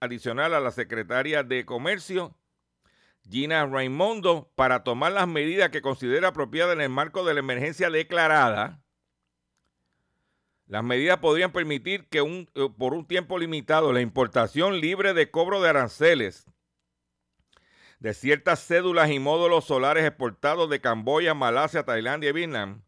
adicional 0.00 0.52
a 0.52 0.60
la 0.60 0.70
secretaria 0.70 1.42
de 1.42 1.64
Comercio, 1.64 2.36
Gina 3.30 3.64
Raimondo, 3.66 4.50
para 4.54 4.82
tomar 4.82 5.12
las 5.12 5.28
medidas 5.28 5.70
que 5.70 5.82
considera 5.82 6.28
apropiadas 6.28 6.74
en 6.74 6.80
el 6.80 6.88
marco 6.88 7.24
de 7.24 7.34
la 7.34 7.40
emergencia 7.40 7.88
declarada. 7.90 8.82
Las 10.66 10.84
medidas 10.84 11.18
podrían 11.18 11.52
permitir 11.52 12.08
que 12.08 12.22
un, 12.22 12.48
eh, 12.54 12.68
por 12.76 12.94
un 12.94 13.06
tiempo 13.06 13.38
limitado 13.38 13.92
la 13.92 14.00
importación 14.00 14.80
libre 14.80 15.14
de 15.14 15.30
cobro 15.30 15.60
de 15.60 15.68
aranceles 15.68 16.46
de 18.00 18.14
ciertas 18.14 18.66
cédulas 18.66 19.10
y 19.10 19.18
módulos 19.18 19.66
solares 19.66 20.04
exportados 20.04 20.70
de 20.70 20.80
Camboya, 20.80 21.34
Malasia, 21.34 21.84
Tailandia 21.84 22.30
y 22.30 22.32
Vietnam 22.32 22.82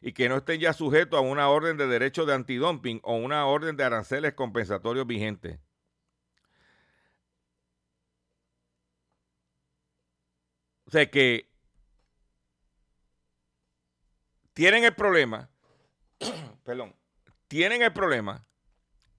y 0.00 0.12
que 0.12 0.28
no 0.28 0.38
estén 0.38 0.60
ya 0.60 0.72
sujetos 0.72 1.18
a 1.18 1.22
una 1.22 1.48
orden 1.48 1.76
de 1.76 1.86
derecho 1.86 2.26
de 2.26 2.34
antidumping 2.34 3.00
o 3.04 3.14
una 3.16 3.46
orden 3.46 3.76
de 3.76 3.84
aranceles 3.84 4.34
compensatorios 4.34 5.06
vigente. 5.06 5.60
Sea 10.94 11.10
que 11.10 11.50
tienen 14.52 14.84
el 14.84 14.94
problema, 14.94 15.50
perdón, 16.64 16.94
tienen 17.48 17.82
el 17.82 17.92
problema 17.92 18.46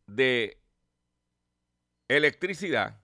de 0.08 0.62
electricidad 2.08 3.00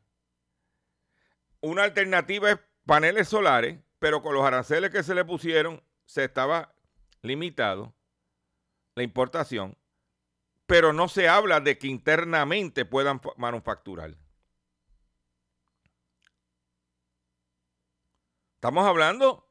una 1.62 1.84
alternativa 1.84 2.52
es 2.52 2.60
paneles 2.86 3.28
solares, 3.28 3.80
pero 4.00 4.22
con 4.22 4.34
los 4.34 4.44
aranceles 4.44 4.90
que 4.90 5.04
se 5.04 5.16
le 5.16 5.24
pusieron 5.24 5.82
se 6.06 6.24
estaba 6.24 6.74
limitado 7.22 7.94
la 8.96 9.04
importación, 9.04 9.78
pero 10.66 10.92
no 10.92 11.08
se 11.08 11.30
habla 11.30 11.60
de 11.60 11.78
que 11.78 11.88
internamente 11.88 12.84
puedan 12.84 13.22
manufacturar. 13.38 14.16
Estamos 18.62 18.86
hablando 18.86 19.50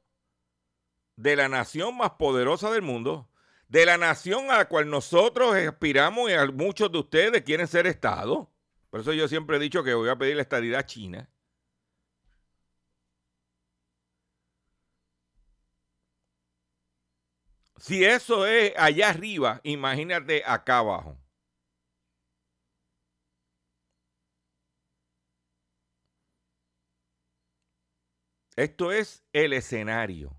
de 1.16 1.34
la 1.34 1.48
nación 1.48 1.96
más 1.96 2.10
poderosa 2.12 2.70
del 2.70 2.82
mundo, 2.82 3.28
de 3.66 3.84
la 3.84 3.98
nación 3.98 4.52
a 4.52 4.58
la 4.58 4.68
cual 4.68 4.88
nosotros 4.88 5.56
aspiramos 5.56 6.30
y 6.30 6.52
muchos 6.52 6.92
de 6.92 6.98
ustedes 6.98 7.42
quieren 7.42 7.66
ser 7.66 7.88
Estado. 7.88 8.48
Por 8.88 9.00
eso 9.00 9.12
yo 9.12 9.26
siempre 9.26 9.56
he 9.56 9.58
dicho 9.58 9.82
que 9.82 9.94
voy 9.94 10.10
a 10.10 10.16
pedir 10.16 10.36
la 10.36 10.42
estadidad 10.42 10.78
a 10.78 10.86
China. 10.86 11.28
Si 17.78 18.04
eso 18.04 18.46
es 18.46 18.72
allá 18.76 19.08
arriba, 19.08 19.60
imagínate 19.64 20.44
acá 20.46 20.78
abajo. 20.78 21.18
Esto 28.57 28.92
es 28.92 29.25
el 29.33 29.52
escenario. 29.52 30.37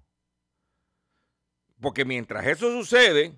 Porque 1.79 2.05
mientras 2.05 2.45
eso 2.45 2.71
sucede, 2.71 3.35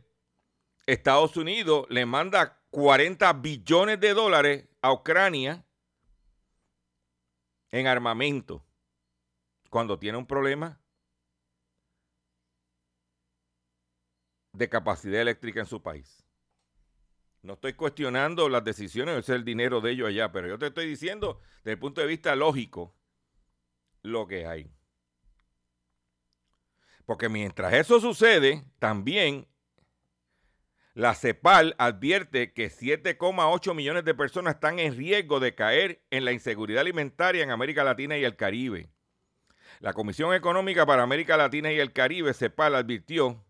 Estados 0.85 1.37
Unidos 1.37 1.85
le 1.89 2.05
manda 2.05 2.61
40 2.71 3.31
billones 3.33 3.99
de 3.99 4.13
dólares 4.13 4.67
a 4.81 4.91
Ucrania 4.91 5.65
en 7.71 7.87
armamento. 7.87 8.65
Cuando 9.69 9.97
tiene 9.97 10.17
un 10.17 10.27
problema, 10.27 10.83
de 14.53 14.69
capacidad 14.69 15.19
eléctrica 15.19 15.59
en 15.59 15.65
su 15.65 15.81
país. 15.81 16.23
No 17.41 17.53
estoy 17.53 17.73
cuestionando 17.73 18.47
las 18.47 18.63
decisiones, 18.63 19.17
ese 19.17 19.33
es 19.33 19.35
el 19.37 19.43
dinero 19.43 19.81
de 19.81 19.91
ellos 19.91 20.07
allá, 20.07 20.31
pero 20.31 20.47
yo 20.47 20.57
te 20.57 20.67
estoy 20.67 20.87
diciendo 20.87 21.41
desde 21.57 21.71
el 21.71 21.79
punto 21.79 22.01
de 22.01 22.07
vista 22.07 22.35
lógico 22.35 22.95
lo 24.03 24.27
que 24.27 24.45
hay. 24.45 24.71
Porque 27.05 27.27
mientras 27.27 27.73
eso 27.73 27.99
sucede, 27.99 28.63
también 28.79 29.47
la 30.93 31.15
CEPAL 31.15 31.75
advierte 31.79 32.53
que 32.53 32.69
7,8 32.69 33.73
millones 33.73 34.05
de 34.05 34.13
personas 34.13 34.55
están 34.55 34.77
en 34.77 34.95
riesgo 34.95 35.39
de 35.39 35.55
caer 35.55 36.03
en 36.11 36.23
la 36.23 36.31
inseguridad 36.31 36.81
alimentaria 36.81 37.43
en 37.43 37.49
América 37.49 37.83
Latina 37.83 38.17
y 38.17 38.23
el 38.23 38.35
Caribe. 38.35 38.89
La 39.79 39.93
Comisión 39.93 40.33
Económica 40.33 40.85
para 40.85 41.03
América 41.03 41.35
Latina 41.35 41.71
y 41.73 41.79
el 41.79 41.91
Caribe, 41.91 42.33
CEPAL, 42.33 42.75
advirtió 42.75 43.43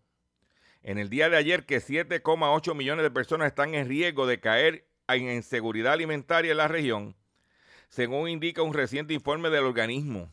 en 0.82 0.98
el 0.98 1.10
día 1.10 1.30
de 1.30 1.38
ayer 1.38 1.66
que 1.66 1.78
7,8 1.78 2.76
millones 2.76 3.04
de 3.04 3.12
personas 3.12 3.48
están 3.48 3.76
en 3.76 3.88
riesgo 3.88 4.26
de 4.26 4.40
caer 4.40 4.88
en 5.08 5.30
inseguridad 5.30 5.94
alimentaria 5.94 6.52
en 6.52 6.58
la 6.58 6.68
región, 6.68 7.16
según 7.90 8.30
indica 8.30 8.64
un 8.64 8.74
reciente 8.74 9.14
informe 9.14 9.50
del 9.50 9.66
organismo. 9.66 10.33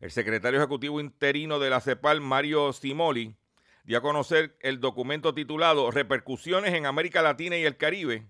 El 0.00 0.10
secretario 0.10 0.58
ejecutivo 0.58 1.00
interino 1.00 1.58
de 1.58 1.70
la 1.70 1.80
CEPAL, 1.80 2.20
Mario 2.20 2.72
Simoli, 2.72 3.36
dio 3.84 3.98
a 3.98 4.02
conocer 4.02 4.56
el 4.60 4.80
documento 4.80 5.34
titulado 5.34 5.90
Repercusiones 5.90 6.74
en 6.74 6.86
América 6.86 7.22
Latina 7.22 7.56
y 7.56 7.64
el 7.64 7.76
Caribe 7.76 8.26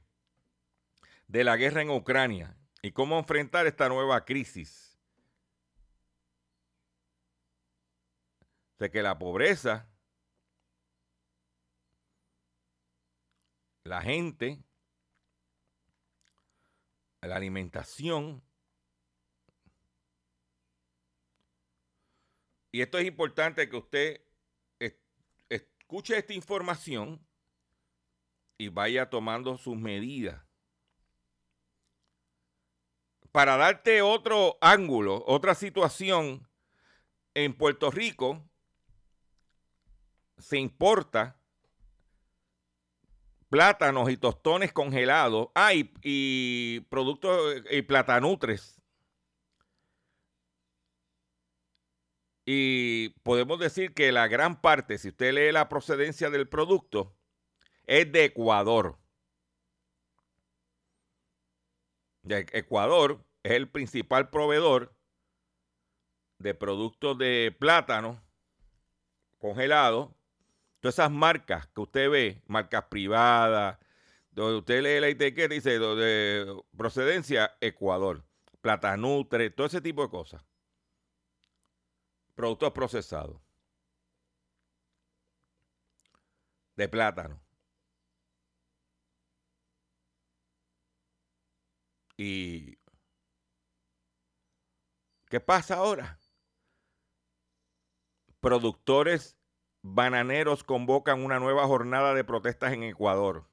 de 1.28 1.44
la 1.44 1.56
guerra 1.56 1.82
en 1.82 1.90
Ucrania 1.90 2.56
y 2.82 2.92
cómo 2.92 3.18
enfrentar 3.18 3.66
esta 3.66 3.88
nueva 3.88 4.24
crisis. 4.24 4.98
De 8.78 8.90
que 8.90 9.02
la 9.02 9.18
pobreza 9.18 9.90
la 13.84 14.02
gente, 14.02 14.62
la 17.22 17.36
alimentación. 17.36 18.42
Y 22.72 22.82
esto 22.82 22.98
es 22.98 23.06
importante 23.06 23.68
que 23.68 23.76
usted 23.76 24.20
escuche 25.48 26.16
esta 26.16 26.32
información 26.32 27.24
y 28.58 28.68
vaya 28.68 29.10
tomando 29.10 29.56
sus 29.58 29.76
medidas. 29.76 30.40
Para 33.32 33.56
darte 33.56 34.02
otro 34.02 34.58
ángulo, 34.60 35.24
otra 35.26 35.54
situación, 35.54 36.48
en 37.34 37.54
Puerto 37.54 37.90
Rico 37.90 38.44
se 40.38 40.58
importa 40.58 41.40
plátanos 43.48 44.10
y 44.10 44.16
tostones 44.16 44.72
congelados. 44.72 45.48
Ah, 45.54 45.72
y, 45.74 46.80
productos 46.88 47.62
y 47.70 47.82
platanutres. 47.82 48.79
Y 52.52 53.10
podemos 53.22 53.60
decir 53.60 53.94
que 53.94 54.10
la 54.10 54.26
gran 54.26 54.60
parte, 54.60 54.98
si 54.98 55.10
usted 55.10 55.32
lee 55.34 55.52
la 55.52 55.68
procedencia 55.68 56.30
del 56.30 56.48
producto, 56.48 57.14
es 57.86 58.10
de 58.10 58.24
Ecuador. 58.24 58.98
Ecuador 62.24 63.24
es 63.44 63.52
el 63.52 63.68
principal 63.68 64.30
proveedor 64.30 64.92
de 66.38 66.52
productos 66.54 67.16
de 67.18 67.54
plátano 67.56 68.20
congelado 69.38 70.16
Todas 70.80 70.96
esas 70.96 71.12
marcas 71.12 71.68
que 71.68 71.82
usted 71.82 72.10
ve, 72.10 72.42
marcas 72.48 72.86
privadas, 72.90 73.78
donde 74.32 74.58
usted 74.58 74.82
lee 74.82 75.00
la 75.00 75.06
etiqueta 75.06 75.54
dice 75.54 75.78
de 75.78 76.62
procedencia 76.76 77.56
Ecuador, 77.60 78.24
Platanutre, 78.60 79.50
todo 79.50 79.68
ese 79.68 79.80
tipo 79.80 80.02
de 80.02 80.10
cosas. 80.10 80.49
Productos 82.40 82.72
procesados. 82.72 83.36
De 86.74 86.88
plátano. 86.88 87.38
¿Y 92.16 92.78
qué 95.28 95.38
pasa 95.38 95.74
ahora? 95.74 96.18
Productores 98.40 99.36
bananeros 99.82 100.64
convocan 100.64 101.22
una 101.22 101.38
nueva 101.40 101.66
jornada 101.66 102.14
de 102.14 102.24
protestas 102.24 102.72
en 102.72 102.84
Ecuador. 102.84 103.50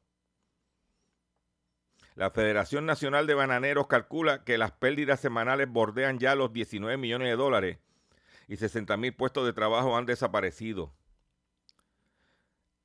La 2.16 2.32
Federación 2.32 2.86
Nacional 2.86 3.28
de 3.28 3.34
Bananeros 3.34 3.88
calcula 3.88 4.46
que 4.46 4.58
las 4.58 4.72
pérdidas 4.72 5.20
semanales 5.20 5.70
bordean 5.70 6.20
ya 6.20 6.36
los 6.36 6.54
19 6.54 6.96
millones 6.96 7.28
de 7.28 7.36
dólares 7.36 7.80
y 8.48 8.58
60 8.58 8.96
mil 8.98 9.14
puestos 9.14 9.46
de 9.46 9.54
trabajo 9.54 9.98
han 9.98 10.06
desaparecido. 10.06 10.94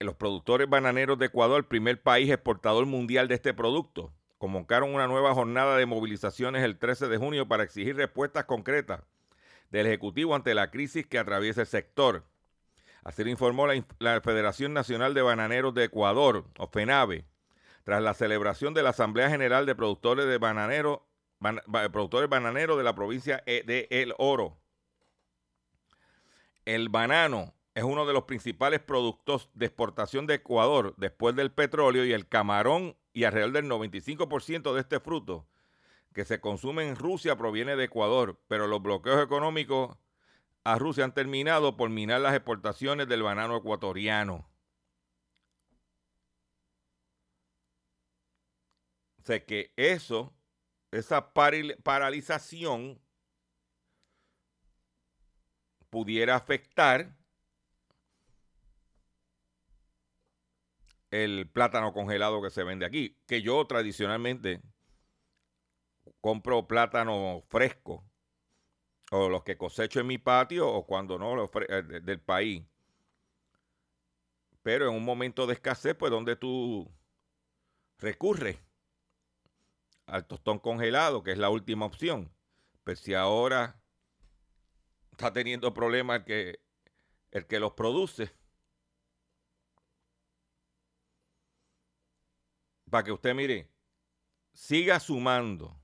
Los 0.01 0.17
productores 0.17 0.69
bananeros 0.69 1.19
de 1.19 1.27
Ecuador, 1.27 1.69
primer 1.69 2.03
país 2.03 2.31
exportador 2.31 2.87
mundial 2.87 3.29
de 3.29 3.37
este 3.37 3.55
producto, 3.55 4.13
convocaron 4.39 4.93
una 4.93 5.07
nueva 5.07 5.35
jornada 5.35 5.77
de 5.77 5.87
movilizaciones 5.87 6.65
el 6.65 6.77
13 6.77 7.07
de 7.07 7.19
junio 7.19 7.47
para 7.47 7.63
exigir 7.63 7.95
respuestas 7.95 8.45
concretas 8.47 9.03
del 9.71 9.87
Ejecutivo 9.87 10.35
ante 10.35 10.55
la 10.55 10.71
crisis 10.73 11.07
que 11.07 11.21
atraviesa 11.21 11.61
el 11.61 11.69
sector. 11.69 12.25
Así 13.05 13.23
lo 13.25 13.31
informó 13.31 13.67
la, 13.67 14.21
Federación 14.21 14.75
Nacional 14.75 15.15
de 15.15 15.23
Bananeros 15.23 15.75
de 15.75 15.85
Ecuador, 15.85 16.45
o 16.59 16.67
FENAVE, 16.67 17.25
tras 17.85 18.03
la 18.03 18.15
celebración 18.15 18.75
de 18.75 18.83
la 18.83 18.91
Asamblea 18.91 19.31
General 19.31 19.67
de 19.67 19.75
Productores 19.75 20.27
de 20.27 20.39
Productores 21.91 22.29
Bananeros 22.29 22.77
de 22.77 22.85
la 22.85 22.95
provincia 22.95 23.43
e, 23.47 23.63
de 23.65 23.89
El 23.91 24.15
Oro. 24.19 24.62
El 26.65 26.89
banano 26.89 27.55
es 27.75 27.85
uno 27.85 28.07
de 28.07 28.13
los 28.13 28.25
principales 28.25 28.81
productos 28.81 29.51
de 29.55 29.67
exportación 29.67 30.27
de 30.27 30.35
Ecuador 30.35 30.95
después 30.97 31.35
del 31.35 31.53
petróleo 31.53 32.05
y 32.05 32.13
el 32.13 32.29
camarón 32.29 32.97
y 33.13 33.25
alrededor 33.25 33.53
del 33.53 33.71
95% 33.71 34.75
de 34.75 34.81
este 34.81 35.01
fruto 35.01 35.47
que 36.13 36.25
se 36.25 36.41
consume 36.41 36.87
en 36.87 36.97
Rusia 36.97 37.37
proviene 37.37 37.77
de 37.77 37.85
Ecuador, 37.85 38.39
pero 38.49 38.67
los 38.67 38.83
bloqueos 38.83 39.23
económicos 39.23 39.97
a 40.65 40.79
Rusia 40.79 41.05
han 41.05 41.15
terminado 41.15 41.77
por 41.77 41.91
minar 41.91 42.21
las 42.21 42.35
exportaciones 42.35 43.09
del 43.09 43.23
banano 43.23 43.57
ecuatoriano. 43.57 44.49
O 49.19 49.25
sea 49.25 49.45
que 49.45 49.73
eso, 49.77 50.35
esa 50.91 51.33
paralización 51.33 53.01
pudiera 55.93 56.37
afectar 56.37 57.15
el 61.11 61.51
plátano 61.51 61.93
congelado 61.93 62.41
que 62.41 62.49
se 62.49 62.65
vende 62.65 62.87
aquí, 62.87 63.21
que 63.27 63.43
yo 63.43 63.67
tradicionalmente 63.67 64.63
compro 66.23 66.67
plátano 66.67 67.43
fresco 67.51 68.03
o 69.11 69.29
los 69.29 69.43
que 69.43 69.59
cosecho 69.59 70.01
en 70.01 70.07
mi 70.07 70.17
patio 70.17 70.67
o 70.67 70.87
cuando 70.87 71.19
no 71.19 71.51
eh, 71.69 71.83
del 71.83 72.21
país. 72.21 72.65
Pero 74.63 74.89
en 74.89 74.95
un 74.95 75.05
momento 75.05 75.47
de 75.47 75.53
escasez, 75.53 75.95
pues 75.95 76.11
donde 76.11 76.37
tú 76.37 76.91
recurres 77.99 78.59
al 80.07 80.27
tostón 80.27 80.59
congelado, 80.59 81.23
que 81.23 81.33
es 81.33 81.39
la 81.39 81.51
última 81.51 81.85
opción. 81.85 82.35
Pues 82.83 83.01
si 83.01 83.13
ahora 83.13 83.82
está 85.23 85.33
teniendo 85.33 85.73
problemas 85.73 86.19
el 86.19 86.25
que, 86.25 86.61
el 87.31 87.47
que 87.47 87.61
los 87.61 87.75
produce, 87.75 88.33
para 92.91 93.05
que 93.05 93.13
usted 93.13 93.33
mire, 93.33 93.71
siga 94.53 94.99
sumando, 94.99 95.81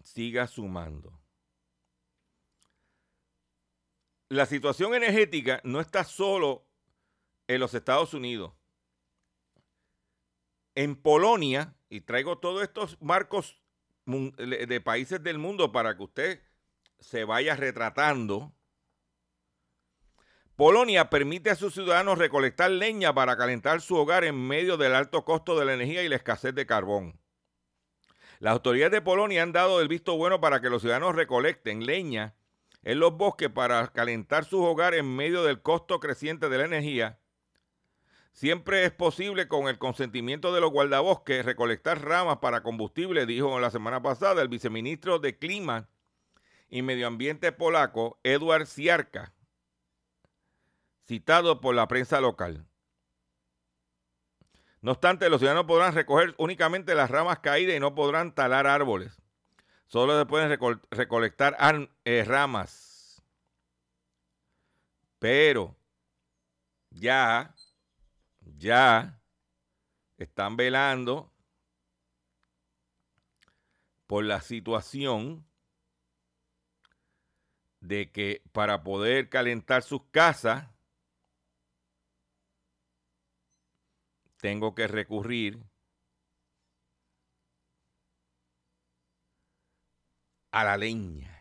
siga 0.00 0.46
sumando. 0.46 1.18
La 4.28 4.44
situación 4.44 4.94
energética 4.94 5.62
no 5.64 5.80
está 5.80 6.04
solo 6.04 6.66
en 7.46 7.60
los 7.60 7.72
Estados 7.72 8.12
Unidos. 8.12 8.52
En 10.74 10.94
Polonia, 10.94 11.74
y 11.88 12.02
traigo 12.02 12.36
todos 12.36 12.62
estos 12.62 13.00
marcos 13.00 13.58
de 14.04 14.80
países 14.82 15.22
del 15.22 15.38
mundo 15.38 15.72
para 15.72 15.96
que 15.96 16.02
usted 16.02 16.47
se 17.00 17.24
vaya 17.24 17.56
retratando. 17.56 18.52
Polonia 20.56 21.08
permite 21.08 21.50
a 21.50 21.54
sus 21.54 21.74
ciudadanos 21.74 22.18
recolectar 22.18 22.70
leña 22.70 23.14
para 23.14 23.36
calentar 23.36 23.80
su 23.80 23.96
hogar 23.96 24.24
en 24.24 24.34
medio 24.34 24.76
del 24.76 24.94
alto 24.94 25.24
costo 25.24 25.58
de 25.58 25.64
la 25.64 25.74
energía 25.74 26.02
y 26.02 26.08
la 26.08 26.16
escasez 26.16 26.54
de 26.54 26.66
carbón. 26.66 27.20
Las 28.40 28.52
autoridades 28.52 28.92
de 28.92 29.02
Polonia 29.02 29.42
han 29.42 29.52
dado 29.52 29.80
el 29.80 29.88
visto 29.88 30.16
bueno 30.16 30.40
para 30.40 30.60
que 30.60 30.70
los 30.70 30.82
ciudadanos 30.82 31.14
recolecten 31.14 31.86
leña 31.86 32.34
en 32.82 33.00
los 33.00 33.16
bosques 33.16 33.50
para 33.50 33.86
calentar 33.88 34.44
sus 34.44 34.64
hogares 34.64 35.00
en 35.00 35.14
medio 35.14 35.44
del 35.44 35.62
costo 35.62 36.00
creciente 36.00 36.48
de 36.48 36.58
la 36.58 36.64
energía 36.64 37.18
Siempre 38.38 38.84
es 38.84 38.92
posible 38.92 39.48
con 39.48 39.66
el 39.66 39.78
consentimiento 39.78 40.54
de 40.54 40.60
los 40.60 40.70
guardabosques 40.70 41.44
recolectar 41.44 42.04
ramas 42.04 42.38
para 42.38 42.62
combustible, 42.62 43.26
dijo 43.26 43.58
la 43.58 43.72
semana 43.72 44.00
pasada 44.00 44.40
el 44.42 44.46
viceministro 44.46 45.18
de 45.18 45.36
Clima 45.36 45.88
y 46.68 46.82
Medio 46.82 47.06
Ambiente 47.06 47.52
polaco, 47.52 48.18
Eduard 48.22 48.66
Siarka, 48.66 49.32
citado 51.06 51.60
por 51.60 51.74
la 51.74 51.88
prensa 51.88 52.20
local. 52.20 52.66
No 54.80 54.92
obstante, 54.92 55.28
los 55.28 55.40
ciudadanos 55.40 55.66
podrán 55.66 55.94
recoger 55.94 56.34
únicamente 56.38 56.94
las 56.94 57.10
ramas 57.10 57.40
caídas 57.40 57.76
y 57.76 57.80
no 57.80 57.94
podrán 57.94 58.34
talar 58.34 58.66
árboles. 58.66 59.20
Solo 59.86 60.18
se 60.18 60.26
pueden 60.26 60.56
recolectar 60.90 61.56
eh, 62.04 62.24
ramas. 62.24 63.22
Pero 65.18 65.74
ya 66.90 67.54
ya 68.56 69.20
están 70.18 70.56
velando 70.56 71.32
por 74.06 74.24
la 74.24 74.40
situación 74.40 75.47
de 77.80 78.10
que 78.10 78.42
para 78.52 78.82
poder 78.82 79.28
calentar 79.28 79.82
sus 79.82 80.02
casas 80.10 80.68
tengo 84.38 84.74
que 84.74 84.86
recurrir 84.86 85.58
a 90.50 90.64
la 90.64 90.76
leña. 90.76 91.38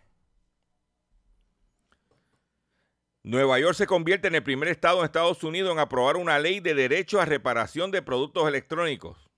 Nueva 3.23 3.59
York 3.59 3.75
se 3.75 3.87
convierte 3.87 4.29
en 4.29 4.35
el 4.35 4.43
primer 4.43 4.69
estado 4.69 4.99
en 4.99 5.05
Estados 5.05 5.43
Unidos 5.43 5.73
en 5.73 5.79
aprobar 5.79 6.15
una 6.15 6.39
ley 6.39 6.61
de 6.61 6.73
derecho 6.73 7.19
a 7.19 7.25
reparación 7.25 7.91
de 7.91 8.01
productos 8.01 8.47
electrónicos. 8.47 9.29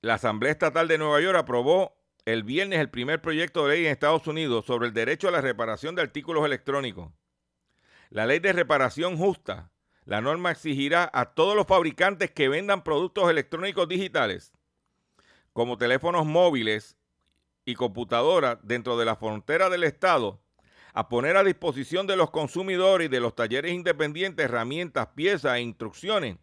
La 0.00 0.14
Asamblea 0.14 0.52
Estatal 0.52 0.86
de 0.88 0.98
Nueva 0.98 1.20
York 1.20 1.36
aprobó 1.36 1.99
el 2.24 2.42
viernes 2.44 2.80
el 2.80 2.90
primer 2.90 3.20
proyecto 3.20 3.66
de 3.66 3.74
ley 3.74 3.86
en 3.86 3.92
Estados 3.92 4.26
Unidos 4.26 4.66
sobre 4.66 4.88
el 4.88 4.94
derecho 4.94 5.28
a 5.28 5.30
la 5.30 5.40
reparación 5.40 5.94
de 5.94 6.02
artículos 6.02 6.44
electrónicos. 6.44 7.12
La 8.10 8.26
ley 8.26 8.38
de 8.38 8.52
reparación 8.52 9.16
justa. 9.16 9.70
La 10.04 10.20
norma 10.20 10.50
exigirá 10.50 11.08
a 11.12 11.34
todos 11.34 11.54
los 11.54 11.66
fabricantes 11.66 12.30
que 12.30 12.48
vendan 12.48 12.82
productos 12.82 13.30
electrónicos 13.30 13.88
digitales, 13.88 14.52
como 15.52 15.78
teléfonos 15.78 16.26
móviles 16.26 16.96
y 17.64 17.74
computadoras 17.74 18.58
dentro 18.62 18.98
de 18.98 19.04
la 19.04 19.16
frontera 19.16 19.68
del 19.70 19.84
Estado, 19.84 20.40
a 20.92 21.08
poner 21.08 21.36
a 21.36 21.44
disposición 21.44 22.06
de 22.06 22.16
los 22.16 22.30
consumidores 22.30 23.06
y 23.06 23.08
de 23.08 23.20
los 23.20 23.36
talleres 23.36 23.72
independientes 23.72 24.44
herramientas, 24.44 25.08
piezas 25.14 25.56
e 25.56 25.60
instrucciones 25.60 26.38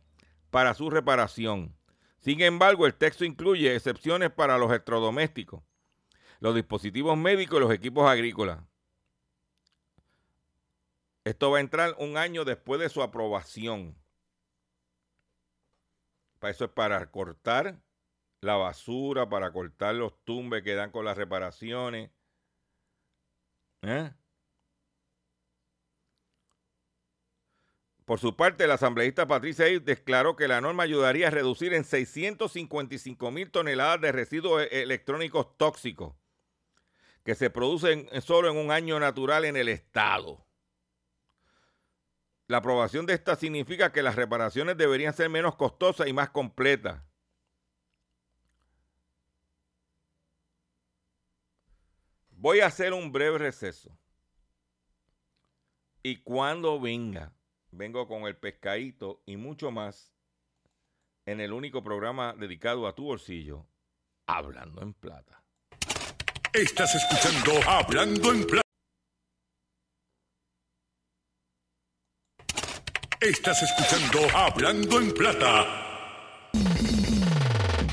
para 0.50 0.74
su 0.74 0.90
reparación. 0.90 1.77
Sin 2.20 2.42
embargo, 2.42 2.86
el 2.86 2.96
texto 2.96 3.26
incluye 3.26 3.76
excepciones 3.76 4.32
para 4.32 4.58
los 4.58 4.70
electrodomésticos, 4.70 5.64
los 6.40 6.56
dispositivos 6.56 7.18
médicos 7.18 7.58
y 7.58 7.62
los 7.62 7.74
equipos 7.74 8.10
agrícolas. 8.10 8.60
Esto 11.24 11.52
va 11.52 11.58
a 11.58 11.62
entrar 11.62 11.96
un 12.00 12.18
año 12.18 12.46
después 12.46 12.80
de 12.80 12.90
su 12.90 13.02
aprobación. 13.02 13.96
Para 16.40 16.52
eso 16.52 16.66
es 16.66 16.72
para 16.72 17.10
cortar 17.12 17.80
la 18.42 18.56
basura, 18.56 19.28
para 19.28 19.52
cortar 19.52 19.96
los 19.96 20.14
tumbes 20.24 20.64
que 20.64 20.76
dan 20.76 20.92
con 20.92 21.06
las 21.06 21.18
reparaciones. 21.18 22.12
¿Eh? 23.82 24.12
Por 28.08 28.22
su 28.22 28.38
parte, 28.38 28.68
la 28.68 28.76
asambleísta 28.76 29.28
Patricia 29.28 29.66
declaró 29.82 30.38
que 30.38 30.48
la 30.48 30.62
norma 30.62 30.84
ayudaría 30.84 31.28
a 31.28 31.30
reducir 31.30 31.74
en 31.74 31.84
655 31.84 33.32
mil 33.32 33.52
toneladas 33.52 34.00
de 34.00 34.14
residuos 34.14 34.64
e-, 34.64 34.82
electrónicos 34.82 35.58
tóxicos 35.58 36.16
que 37.26 37.36
se 37.36 37.50
producen 37.50 38.08
solo 38.22 38.50
en 38.50 38.56
un 38.56 38.72
año 38.72 38.98
natural 38.98 39.44
en 39.44 39.58
el 39.58 39.68
Estado. 39.68 40.48
La 42.48 42.60
aprobación 42.60 43.06
de 43.06 43.14
esta 43.14 43.36
significa 43.36 43.92
que 43.92 44.02
las 44.02 44.16
reparaciones 44.16 44.78
deberían 44.78 45.14
ser 45.14 45.30
menos 45.30 45.58
costosas 45.58 46.08
y 46.08 46.14
más 46.14 46.30
completas. 46.30 47.04
Voy 52.30 52.62
a 52.62 52.68
hacer 52.68 52.94
un 52.94 53.12
breve 53.12 53.38
receso. 53.38 53.92
Y 56.02 56.22
cuando 56.24 56.80
venga, 56.80 57.34
vengo 57.78 58.08
con 58.08 58.24
el 58.24 58.36
pescadito 58.36 59.22
y 59.26 59.38
mucho 59.38 59.72
más 59.72 60.14
en 61.26 61.40
el 61.40 61.54
único 61.54 61.84
programa 61.84 62.34
dedicado 62.34 62.88
a 62.88 62.96
tu 62.96 63.06
bolsillo, 63.06 63.66
Hablando 64.26 64.82
en 64.82 64.94
Plata. 64.94 65.44
Estás 66.54 66.96
escuchando 66.96 67.70
Hablando 67.70 68.34
en 68.34 68.46
Plata. 68.46 68.62
Estás 73.20 73.64
escuchando 73.64 74.20
Hablando 74.36 75.00
en 75.00 75.14
Plata. 75.14 75.62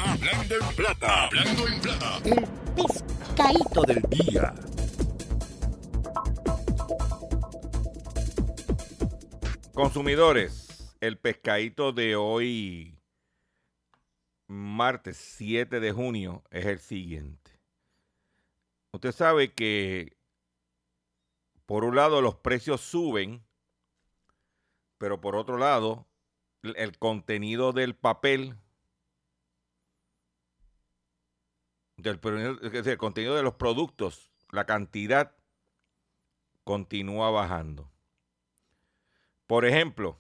Hablando 0.01 0.55
en 0.55 0.77
Plata. 0.77 1.25
Hablando 1.25 1.69
en 1.69 1.81
Plata. 1.81 2.19
El 2.25 2.49
pescadito 2.75 3.83
del 3.83 4.03
día. 4.03 4.55
Consumidores, 9.75 10.97
el 11.01 11.19
pescadito 11.19 11.91
de 11.91 12.15
hoy, 12.15 12.97
martes 14.47 15.17
7 15.17 15.81
de 15.81 15.91
junio, 15.91 16.45
es 16.53 16.67
el 16.67 16.79
siguiente. 16.79 17.61
Usted 18.93 19.11
sabe 19.11 19.53
que, 19.53 20.17
por 21.67 21.83
un 21.83 21.97
lado, 21.97 22.23
los 22.23 22.37
precios 22.37 22.83
suben, 22.83 23.45
pero 24.97 25.21
por 25.21 25.35
otro 25.35 25.59
lado, 25.59 26.07
el 26.63 26.97
contenido 26.97 27.73
del 27.73 27.97
papel, 27.97 28.57
del, 31.97 32.21
el 32.63 32.99
contenido 32.99 33.35
de 33.35 33.43
los 33.43 33.55
productos, 33.55 34.31
la 34.53 34.67
cantidad, 34.67 35.35
continúa 36.63 37.31
bajando. 37.31 37.94
Por 39.47 39.67
ejemplo, 39.67 40.19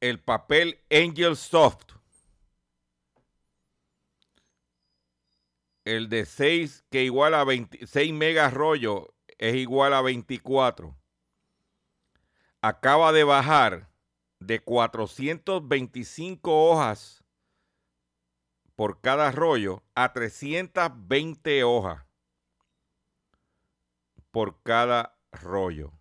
el 0.00 0.20
papel 0.20 0.80
Angel 0.90 1.36
Soft, 1.36 1.92
el 5.84 6.08
de 6.08 6.24
6 6.24 6.84
que 6.90 7.04
igual 7.04 7.34
a 7.34 7.44
26 7.44 8.12
megas 8.14 8.54
rollo 8.54 9.14
es 9.38 9.54
igual 9.54 9.92
a 9.92 10.00
24, 10.00 10.96
acaba 12.62 13.12
de 13.12 13.24
bajar 13.24 13.90
de 14.38 14.60
425 14.60 16.70
hojas 16.70 17.22
por 18.74 19.00
cada 19.00 19.30
rollo 19.30 19.82
a 19.94 20.12
320 20.12 21.64
hojas 21.64 22.11
por 24.32 24.60
cada 24.62 25.16
rollo. 25.30 25.92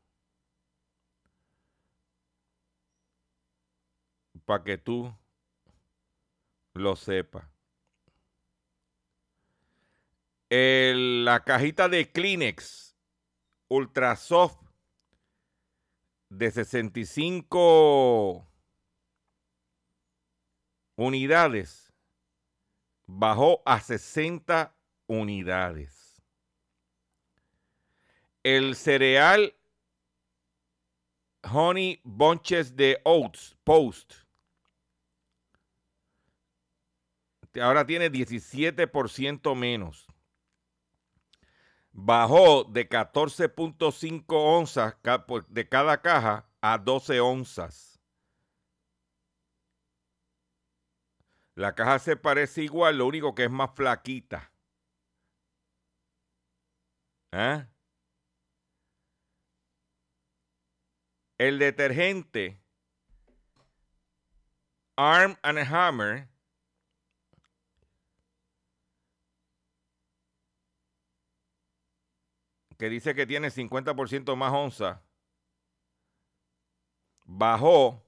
Para 4.45 4.63
que 4.63 4.79
tú 4.79 5.15
lo 6.73 6.95
sepas. 6.95 7.45
la 10.49 11.43
cajita 11.45 11.87
de 11.87 12.11
Kleenex 12.11 12.97
Ultra 13.69 14.17
Soft 14.17 14.59
de 16.29 16.51
65 16.51 18.45
unidades 20.97 21.93
bajó 23.05 23.61
a 23.65 23.79
60 23.79 24.75
unidades 25.07 26.00
el 28.43 28.75
cereal 28.75 29.55
Honey 31.43 32.01
Bunches 32.03 32.75
de 32.75 32.99
Oats 33.03 33.55
Post. 33.63 34.13
Ahora 37.61 37.85
tiene 37.85 38.09
17% 38.11 39.55
menos. 39.55 40.07
Bajó 41.91 42.63
de 42.63 42.87
14.5 42.87 44.23
onzas 44.29 44.95
de 45.49 45.67
cada 45.67 46.01
caja 46.01 46.47
a 46.61 46.77
12 46.77 47.19
onzas. 47.19 47.99
La 51.55 51.75
caja 51.75 51.99
se 51.99 52.15
parece 52.15 52.63
igual, 52.63 52.97
lo 52.97 53.07
único 53.07 53.35
que 53.35 53.43
es 53.43 53.51
más 53.51 53.71
flaquita. 53.75 54.51
¿Eh? 57.33 57.65
El 61.41 61.57
detergente 61.57 62.61
Arm 64.95 65.35
and 65.41 65.57
Hammer 65.57 66.29
que 72.77 72.89
dice 72.89 73.15
que 73.15 73.25
tiene 73.25 73.49
50% 73.49 74.35
más 74.35 74.53
onza, 74.53 75.01
bajó, 77.25 78.05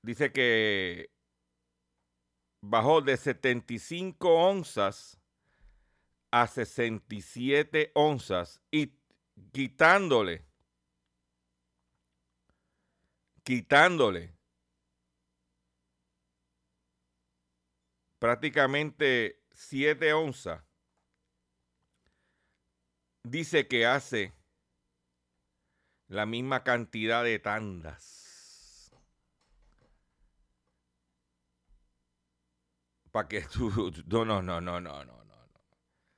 dice 0.00 0.32
que 0.32 1.10
bajó 2.62 3.02
de 3.02 3.18
75 3.18 4.26
onzas 4.26 5.20
a 6.30 6.46
67 6.46 7.92
onzas 7.94 8.62
y 8.70 9.03
quitándole, 9.52 10.44
quitándole 13.42 14.34
prácticamente 18.18 19.42
7 19.52 20.12
onzas, 20.14 20.64
dice 23.22 23.68
que 23.68 23.86
hace 23.86 24.32
la 26.08 26.26
misma 26.26 26.62
cantidad 26.62 27.24
de 27.24 27.38
tandas. 27.38 28.90
Para 33.10 33.28
que 33.28 33.42
tú, 33.42 33.92
no, 34.06 34.24
no, 34.24 34.42
no, 34.42 34.60
no, 34.60 34.80
no, 34.80 35.04
no, 35.04 35.24
no. 35.24 35.44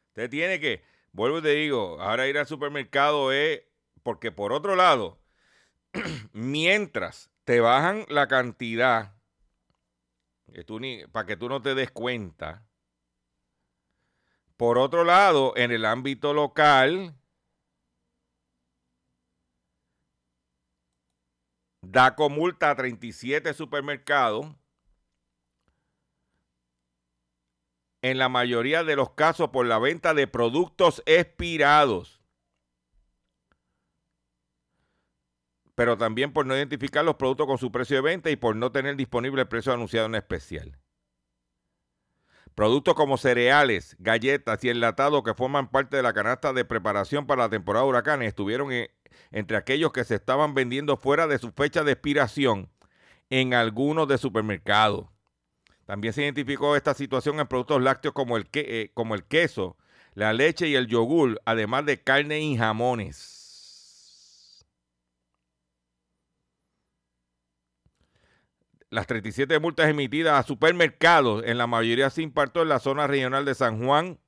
Usted 0.09 0.31
tiene 0.31 0.61
que, 0.61 0.83
vuelvo 1.17 1.39
y 1.39 1.43
te 1.43 1.55
digo, 1.55 2.01
ahora 2.01 2.29
ir 2.29 2.37
al 2.37 2.47
supermercado 2.47 3.33
es 3.33 3.63
porque 4.03 4.31
por 4.31 4.53
otro 4.53 4.77
lado, 4.77 5.19
mientras 6.33 7.31
te 7.45 7.61
bajan 7.61 8.05
la 8.09 8.29
cantidad, 8.29 9.15
para 11.11 11.27
que 11.27 11.37
tú 11.37 11.49
no 11.49 11.63
te 11.63 11.75
des 11.75 11.91
cuenta, 11.91 12.67
por 14.59 14.79
otro 14.79 15.05
lado, 15.05 15.55
en 15.57 15.73
el 15.73 15.87
ámbito 15.87 16.35
local, 16.35 17.15
da 21.81 22.15
multa 22.29 22.71
a 22.71 22.77
37 22.77 23.55
supermercados 23.55 24.55
en 28.11 28.19
la 28.19 28.29
mayoría 28.29 28.85
de 28.85 28.95
los 28.95 29.11
casos 29.11 29.49
por 29.49 29.67
la 29.67 29.81
venta 29.81 30.15
de 30.15 30.29
productos 30.29 31.03
expirados, 31.07 32.23
pero 35.75 35.99
también 35.99 36.33
por 36.33 36.47
no 36.47 36.55
identificar 36.55 37.05
los 37.05 37.17
productos 37.17 37.49
con 37.49 37.59
su 37.59 37.73
precio 37.73 37.97
de 37.97 38.03
venta 38.03 38.31
y 38.31 38.37
por 38.37 38.55
no 38.55 38.71
tener 38.71 38.95
disponible 38.95 39.43
el 39.43 39.49
precio 39.49 39.73
anunciado 39.73 40.07
en 40.07 40.15
especial. 40.15 40.79
Productos 42.55 42.95
como 42.95 43.19
cereales, 43.19 43.97
galletas 43.99 44.63
y 44.63 44.71
enlatados 44.71 45.25
que 45.25 45.35
forman 45.35 45.69
parte 45.69 45.97
de 45.97 46.05
la 46.05 46.13
canasta 46.13 46.53
de 46.53 46.65
preparación 46.65 47.27
para 47.27 47.43
la 47.43 47.49
temporada 47.51 47.85
de 47.85 47.91
huracanes 47.91 48.29
estuvieron 48.29 48.71
entre 49.33 49.57
aquellos 49.57 49.93
que 49.93 50.05
se 50.05 50.15
estaban 50.15 50.55
vendiendo 50.55 50.97
fuera 50.97 51.27
de 51.27 51.39
su 51.39 51.51
fecha 51.51 51.83
de 51.83 51.93
expiración 51.93 52.71
en 53.31 53.53
algunos 53.53 54.07
de 54.07 54.17
supermercados. 54.17 55.16
También 55.87 56.13
se 56.13 56.23
identificó 56.23 56.77
esta 56.77 56.95
situación 56.95 57.39
en 57.39 57.47
productos 57.47 57.81
lácteos 57.81 58.13
como 58.13 58.37
el, 58.37 58.49
eh, 58.53 58.91
como 58.93 59.15
el 59.15 59.25
queso, 59.25 59.77
la 60.15 60.33
leche 60.33 60.67
y 60.69 60.75
el 60.75 60.89
yogur, 60.89 61.41
además 61.45 61.87
de 61.87 62.03
carne 62.03 62.41
y 62.41 62.57
jamones. 62.57 63.37
Las 68.91 69.07
37 69.07 69.59
multas 69.61 69.89
emitidas 69.89 70.39
a 70.39 70.47
supermercados, 70.47 71.45
en 71.45 71.59
la 71.59 71.67
mayoría 71.67 72.11
se 72.11 72.23
impartió 72.23 72.63
en 72.63 72.69
la 72.69 72.81
zona 72.81 73.07
regional 73.07 73.45
de 73.45 73.55
San 73.55 73.85
Juan, 73.85 74.19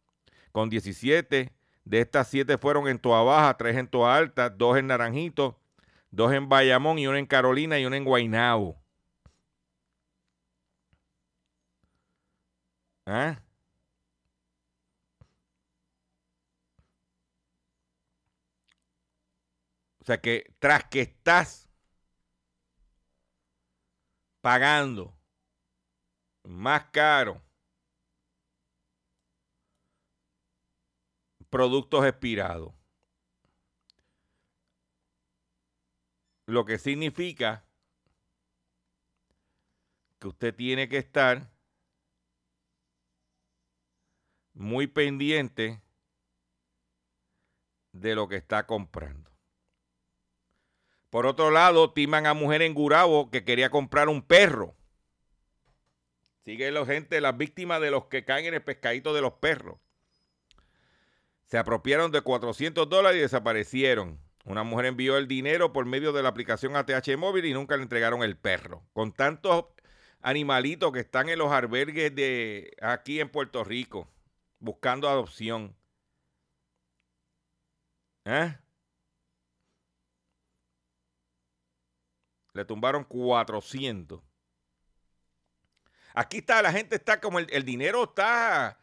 con 0.52 0.70
17. 0.70 1.52
De 1.84 2.00
estas 2.00 2.28
7 2.28 2.58
fueron 2.58 2.86
en 2.86 2.98
Toa 2.98 3.22
Baja, 3.22 3.56
3 3.56 3.76
en 3.78 3.88
Toa 3.88 4.16
Alta, 4.16 4.50
2 4.50 4.78
en 4.78 4.88
Naranjito, 4.88 5.58
2 6.10 6.32
en 6.34 6.48
Bayamón 6.48 6.98
y 6.98 7.06
1 7.06 7.16
en 7.16 7.26
Carolina 7.26 7.78
y 7.78 7.86
1 7.86 7.96
en 7.96 8.04
Guaynabo. 8.04 8.76
¿Eh? 13.08 13.36
O 20.00 20.04
sea 20.04 20.20
que 20.20 20.44
tras 20.58 20.84
que 20.84 21.00
estás 21.00 21.70
pagando 24.42 25.16
más 26.44 26.90
caro 26.90 27.42
productos 31.48 32.04
expirados, 32.04 32.74
lo 36.46 36.66
que 36.66 36.78
significa 36.78 37.64
que 40.18 40.28
usted 40.28 40.54
tiene 40.54 40.90
que 40.90 40.98
estar 40.98 41.57
muy 44.58 44.88
pendiente 44.88 45.80
de 47.92 48.14
lo 48.16 48.28
que 48.28 48.36
está 48.36 48.66
comprando. 48.66 49.30
Por 51.10 51.26
otro 51.26 51.50
lado, 51.50 51.92
timan 51.92 52.26
a 52.26 52.34
mujer 52.34 52.62
en 52.62 52.74
Gurabo 52.74 53.30
que 53.30 53.44
quería 53.44 53.70
comprar 53.70 54.08
un 54.08 54.20
perro. 54.20 54.74
Sigue 56.44 56.70
la 56.70 56.84
gente, 56.84 57.20
las 57.20 57.36
víctimas 57.36 57.80
de 57.80 57.90
los 57.90 58.06
que 58.06 58.24
caen 58.24 58.46
en 58.46 58.54
el 58.54 58.62
pescadito 58.62 59.14
de 59.14 59.20
los 59.20 59.34
perros. 59.34 59.78
Se 61.46 61.56
apropiaron 61.56 62.10
de 62.10 62.20
400 62.20 62.88
dólares 62.88 63.18
y 63.18 63.22
desaparecieron. 63.22 64.18
Una 64.44 64.64
mujer 64.64 64.86
envió 64.86 65.16
el 65.18 65.28
dinero 65.28 65.72
por 65.72 65.86
medio 65.86 66.12
de 66.12 66.22
la 66.22 66.30
aplicación 66.30 66.74
ATH 66.74 67.16
móvil 67.16 67.44
y 67.44 67.54
nunca 67.54 67.76
le 67.76 67.84
entregaron 67.84 68.22
el 68.22 68.36
perro. 68.36 68.82
Con 68.92 69.12
tantos 69.12 69.66
animalitos 70.20 70.92
que 70.92 71.00
están 71.00 71.28
en 71.28 71.38
los 71.38 71.52
albergues 71.52 72.14
de 72.14 72.76
aquí 72.82 73.20
en 73.20 73.28
Puerto 73.28 73.62
Rico 73.62 74.08
buscando 74.58 75.08
adopción. 75.08 75.76
¿Eh? 78.24 78.58
Le 82.52 82.64
tumbaron 82.64 83.04
400. 83.04 84.20
Aquí 86.14 86.38
está, 86.38 86.60
la 86.62 86.72
gente 86.72 86.96
está 86.96 87.20
como 87.20 87.38
el, 87.38 87.64
dinero 87.64 88.04
está. 88.04 88.80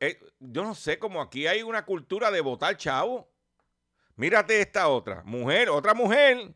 Eh, 0.00 0.18
yo 0.38 0.64
no 0.64 0.74
sé, 0.74 0.98
como 0.98 1.20
aquí 1.20 1.46
hay 1.46 1.62
una 1.62 1.84
cultura 1.84 2.30
de 2.30 2.40
votar 2.40 2.76
chavo. 2.76 3.30
Mírate 4.16 4.60
esta 4.60 4.88
otra. 4.88 5.22
Mujer, 5.24 5.68
otra 5.68 5.94
mujer. 5.94 6.54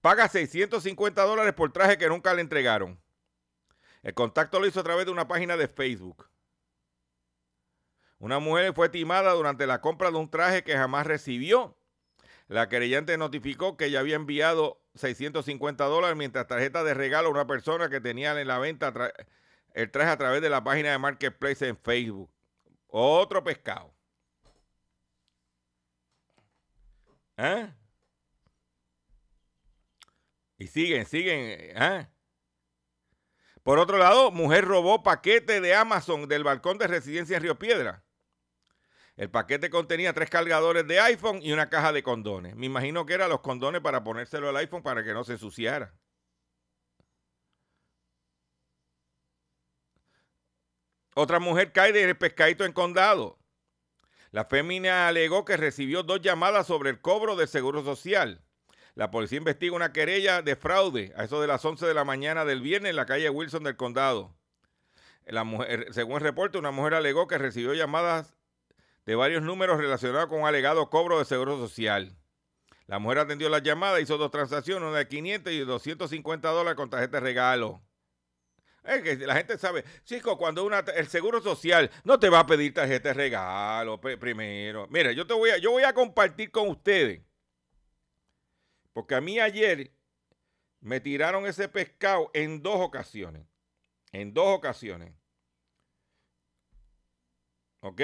Paga 0.00 0.28
650 0.28 1.22
dólares 1.22 1.54
por 1.54 1.72
traje 1.72 1.96
que 1.96 2.08
nunca 2.08 2.34
le 2.34 2.40
entregaron. 2.40 3.00
El 4.02 4.14
contacto 4.14 4.58
lo 4.58 4.66
hizo 4.66 4.80
a 4.80 4.82
través 4.82 5.06
de 5.06 5.12
una 5.12 5.28
página 5.28 5.56
de 5.56 5.68
Facebook. 5.68 6.31
Una 8.22 8.38
mujer 8.38 8.72
fue 8.72 8.88
timada 8.88 9.32
durante 9.32 9.66
la 9.66 9.80
compra 9.80 10.12
de 10.12 10.16
un 10.16 10.30
traje 10.30 10.62
que 10.62 10.76
jamás 10.76 11.08
recibió. 11.08 11.76
La 12.46 12.68
querellante 12.68 13.18
notificó 13.18 13.76
que 13.76 13.86
ella 13.86 13.98
había 13.98 14.14
enviado 14.14 14.80
650 14.94 15.84
dólares 15.86 16.16
mientras 16.16 16.46
tarjeta 16.46 16.84
de 16.84 16.94
regalo 16.94 17.26
a 17.26 17.32
una 17.32 17.48
persona 17.48 17.90
que 17.90 18.00
tenía 18.00 18.40
en 18.40 18.46
la 18.46 18.60
venta 18.60 18.94
el 19.74 19.90
traje 19.90 20.10
a 20.10 20.16
través 20.16 20.40
de 20.40 20.50
la 20.50 20.62
página 20.62 20.92
de 20.92 20.98
Marketplace 20.98 21.66
en 21.66 21.76
Facebook. 21.76 22.30
Otro 22.86 23.42
pescado. 23.42 23.92
¿Eh? 27.38 27.72
Y 30.58 30.68
siguen, 30.68 31.06
siguen. 31.06 31.40
¿eh? 31.76 32.08
Por 33.64 33.80
otro 33.80 33.98
lado, 33.98 34.30
mujer 34.30 34.64
robó 34.64 35.02
paquete 35.02 35.60
de 35.60 35.74
Amazon 35.74 36.28
del 36.28 36.44
balcón 36.44 36.78
de 36.78 36.86
residencia 36.86 37.36
en 37.36 37.42
Río 37.42 37.58
Piedra. 37.58 38.04
El 39.16 39.30
paquete 39.30 39.68
contenía 39.68 40.14
tres 40.14 40.30
cargadores 40.30 40.86
de 40.86 40.98
iPhone 41.00 41.40
y 41.42 41.52
una 41.52 41.68
caja 41.68 41.92
de 41.92 42.02
condones. 42.02 42.56
Me 42.56 42.66
imagino 42.66 43.04
que 43.04 43.14
eran 43.14 43.28
los 43.28 43.40
condones 43.40 43.82
para 43.82 44.02
ponérselo 44.02 44.48
al 44.48 44.56
iPhone 44.56 44.82
para 44.82 45.04
que 45.04 45.12
no 45.12 45.22
se 45.24 45.32
ensuciara. 45.32 45.94
Otra 51.14 51.38
mujer 51.40 51.72
cae 51.72 51.92
del 51.92 52.16
pescadito 52.16 52.64
en 52.64 52.72
condado. 52.72 53.38
La 54.30 54.46
fémina 54.46 55.08
alegó 55.08 55.44
que 55.44 55.58
recibió 55.58 56.02
dos 56.02 56.22
llamadas 56.22 56.66
sobre 56.66 56.88
el 56.88 57.02
cobro 57.02 57.36
del 57.36 57.48
seguro 57.48 57.84
social. 57.84 58.42
La 58.94 59.10
policía 59.10 59.36
investiga 59.36 59.76
una 59.76 59.92
querella 59.92 60.40
de 60.40 60.56
fraude 60.56 61.12
a 61.16 61.24
eso 61.24 61.40
de 61.42 61.48
las 61.48 61.62
11 61.62 61.84
de 61.86 61.92
la 61.92 62.04
mañana 62.04 62.46
del 62.46 62.62
viernes 62.62 62.90
en 62.90 62.96
la 62.96 63.04
calle 63.04 63.28
Wilson 63.28 63.64
del 63.64 63.76
condado. 63.76 64.34
La 65.26 65.44
mujer, 65.44 65.88
según 65.92 66.16
el 66.16 66.22
reporte, 66.22 66.56
una 66.56 66.70
mujer 66.70 66.94
alegó 66.94 67.26
que 67.26 67.36
recibió 67.36 67.74
llamadas 67.74 68.34
de 69.06 69.14
varios 69.14 69.42
números 69.42 69.78
relacionados 69.78 70.28
con 70.28 70.44
alegado 70.46 70.88
cobro 70.90 71.18
de 71.18 71.24
seguro 71.24 71.58
social. 71.58 72.16
La 72.86 72.98
mujer 72.98 73.18
atendió 73.18 73.48
la 73.48 73.60
llamada, 73.60 74.00
hizo 74.00 74.18
dos 74.18 74.30
transacciones, 74.30 74.88
una 74.88 74.98
de 74.98 75.08
500 75.08 75.52
y 75.52 75.60
250 75.60 76.48
dólares 76.50 76.76
con 76.76 76.90
tarjeta 76.90 77.18
de 77.18 77.20
regalo. 77.20 77.82
Es 78.84 79.00
que 79.02 79.16
la 79.16 79.36
gente 79.36 79.56
sabe, 79.58 79.84
chico, 80.04 80.36
cuando 80.36 80.64
una, 80.64 80.80
el 80.80 81.06
seguro 81.06 81.40
social 81.40 81.90
no 82.04 82.18
te 82.18 82.28
va 82.28 82.40
a 82.40 82.46
pedir 82.46 82.74
tarjeta 82.74 83.10
de 83.10 83.14
regalo 83.14 84.00
primero. 84.00 84.88
Mira, 84.90 85.12
yo 85.12 85.26
te 85.26 85.34
voy 85.34 85.50
a, 85.50 85.58
yo 85.58 85.70
voy 85.70 85.84
a 85.84 85.94
compartir 85.94 86.50
con 86.50 86.68
ustedes. 86.68 87.22
Porque 88.92 89.14
a 89.14 89.20
mí 89.20 89.38
ayer 89.38 89.92
me 90.80 91.00
tiraron 91.00 91.46
ese 91.46 91.68
pescado 91.68 92.30
en 92.34 92.62
dos 92.62 92.80
ocasiones. 92.80 93.46
En 94.10 94.34
dos 94.34 94.48
ocasiones. 94.48 95.14
¿Ok? 97.80 98.00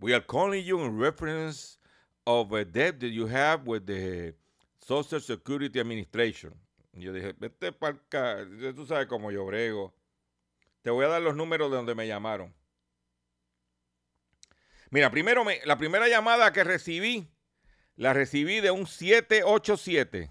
We 0.00 0.14
are 0.14 0.20
calling 0.20 0.64
you 0.64 0.80
in 0.82 0.96
reference 0.96 1.78
of 2.26 2.52
a 2.52 2.64
debt 2.64 3.00
that 3.00 3.08
you 3.08 3.26
have 3.26 3.66
with 3.66 3.86
the 3.86 4.34
Social 4.78 5.20
Security 5.20 5.80
Administration. 5.80 6.54
yo 6.92 7.12
dije, 7.12 7.34
vete 7.38 7.72
para 7.72 7.96
tú 8.74 8.86
sabes 8.86 9.06
cómo 9.06 9.30
yo 9.30 9.44
brego. 9.44 9.92
Te 10.82 10.90
voy 10.90 11.04
a 11.04 11.08
dar 11.08 11.22
los 11.22 11.34
números 11.34 11.70
de 11.70 11.76
donde 11.76 11.94
me 11.94 12.06
llamaron. 12.06 12.54
Mira, 14.90 15.10
primero 15.10 15.44
me, 15.44 15.60
la 15.64 15.76
primera 15.76 16.08
llamada 16.08 16.52
que 16.52 16.64
recibí, 16.64 17.28
la 17.96 18.12
recibí 18.12 18.60
de 18.60 18.70
un 18.70 18.86
787 18.86 20.30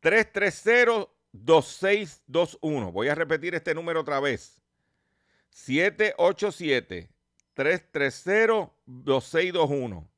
330 0.00 1.10
2621. 1.32 2.92
Voy 2.92 3.08
a 3.08 3.14
repetir 3.14 3.54
este 3.54 3.74
número 3.74 4.00
otra 4.00 4.20
vez. 4.20 4.60
787 5.50 7.08
330-2621. 7.56 10.08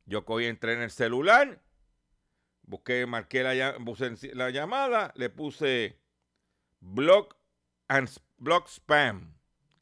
Yo 0.06 0.25
cogí, 0.25 0.45
entré 0.45 0.73
en 0.73 0.82
el 0.82 0.91
celular 0.91 1.62
Busqué, 2.67 3.06
marqué 3.06 3.43
la, 3.43 3.53
la 4.34 4.49
llamada, 4.49 5.13
le 5.15 5.30
puse 5.30 5.97
block 6.82 7.38
and 7.88 8.10
block 8.38 8.67
spam. 8.67 9.34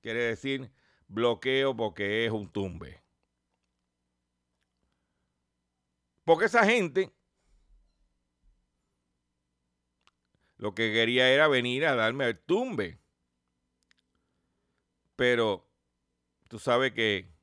Quiere 0.02 0.22
decir 0.22 0.72
bloqueo 1.08 1.76
porque 1.76 2.26
es 2.26 2.32
un 2.32 2.48
tumbe. 2.48 3.02
Porque 6.24 6.46
esa 6.46 6.64
gente 6.64 7.12
lo 10.58 10.76
que 10.76 10.94
quería 10.94 11.32
era 11.32 11.48
venir 11.48 11.88
a 11.88 11.96
darme 11.96 12.28
el 12.28 12.40
tumbe. 12.40 13.00
Pero 15.16 15.68
tú 16.48 16.60
sabes 16.60 16.94
que 16.94 17.34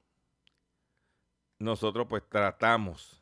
nosotros 1.59 2.07
pues 2.09 2.22
tratamos 2.28 3.21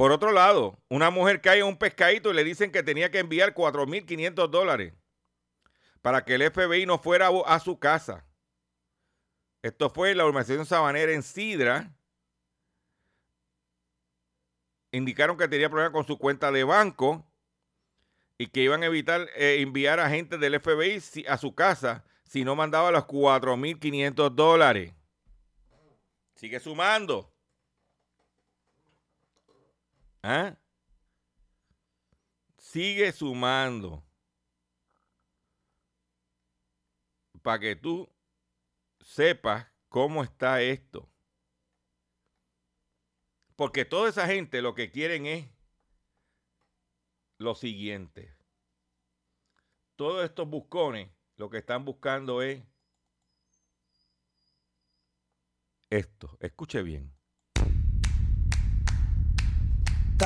por 0.00 0.12
otro 0.12 0.32
lado, 0.32 0.78
una 0.88 1.10
mujer 1.10 1.42
cae 1.42 1.58
en 1.58 1.66
un 1.66 1.76
pescadito 1.76 2.30
y 2.30 2.32
le 2.32 2.42
dicen 2.42 2.72
que 2.72 2.82
tenía 2.82 3.10
que 3.10 3.18
enviar 3.18 3.52
4.500 3.52 4.48
dólares 4.48 4.94
para 6.00 6.24
que 6.24 6.36
el 6.36 6.50
FBI 6.50 6.86
no 6.86 6.96
fuera 6.96 7.28
a 7.44 7.60
su 7.60 7.78
casa. 7.78 8.24
Esto 9.60 9.90
fue 9.90 10.14
la 10.14 10.24
organización 10.24 10.64
sabanera 10.64 11.12
en 11.12 11.22
Sidra. 11.22 11.94
Indicaron 14.90 15.36
que 15.36 15.48
tenía 15.48 15.68
problemas 15.68 15.92
con 15.92 16.06
su 16.06 16.16
cuenta 16.16 16.50
de 16.50 16.64
banco 16.64 17.30
y 18.38 18.46
que 18.46 18.62
iban 18.62 18.82
a 18.82 18.86
evitar 18.86 19.28
eh, 19.36 19.60
enviar 19.60 20.00
a 20.00 20.08
gente 20.08 20.38
del 20.38 20.58
FBI 20.58 21.26
a 21.28 21.36
su 21.36 21.54
casa 21.54 22.04
si 22.24 22.42
no 22.42 22.56
mandaba 22.56 22.90
los 22.90 23.04
4.500 23.04 24.30
dólares. 24.30 24.94
Sigue 26.36 26.58
sumando. 26.58 27.30
¿Ah? 30.22 30.56
Sigue 32.58 33.12
sumando. 33.12 34.04
Para 37.42 37.58
que 37.58 37.76
tú 37.76 38.08
sepas 39.00 39.66
cómo 39.88 40.22
está 40.22 40.60
esto. 40.60 41.10
Porque 43.56 43.84
toda 43.84 44.10
esa 44.10 44.26
gente 44.26 44.62
lo 44.62 44.74
que 44.74 44.90
quieren 44.90 45.26
es 45.26 45.48
lo 47.38 47.54
siguiente. 47.54 48.36
Todos 49.96 50.24
estos 50.24 50.48
buscones 50.48 51.10
lo 51.36 51.48
que 51.50 51.58
están 51.58 51.84
buscando 51.84 52.42
es 52.42 52.62
esto. 55.88 56.36
Escuche 56.40 56.82
bien 56.82 57.19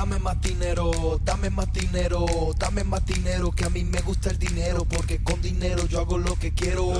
Dame 0.04 0.18
más 0.18 0.38
dinero, 0.42 1.18
dame 1.24 1.48
más 1.48 1.72
dinero, 1.72 2.26
dame 2.58 2.84
más 2.84 3.06
dinero, 3.06 3.50
que 3.52 3.64
a 3.64 3.70
mí 3.70 3.84
me 3.84 4.02
gusta 4.02 4.28
el 4.28 4.38
dinero, 4.38 4.84
porque 4.84 5.24
con 5.24 5.40
dinero 5.40 5.86
yo 5.86 6.00
hago 6.00 6.18
lo 6.18 6.38
que 6.38 6.52
quiero, 6.52 6.92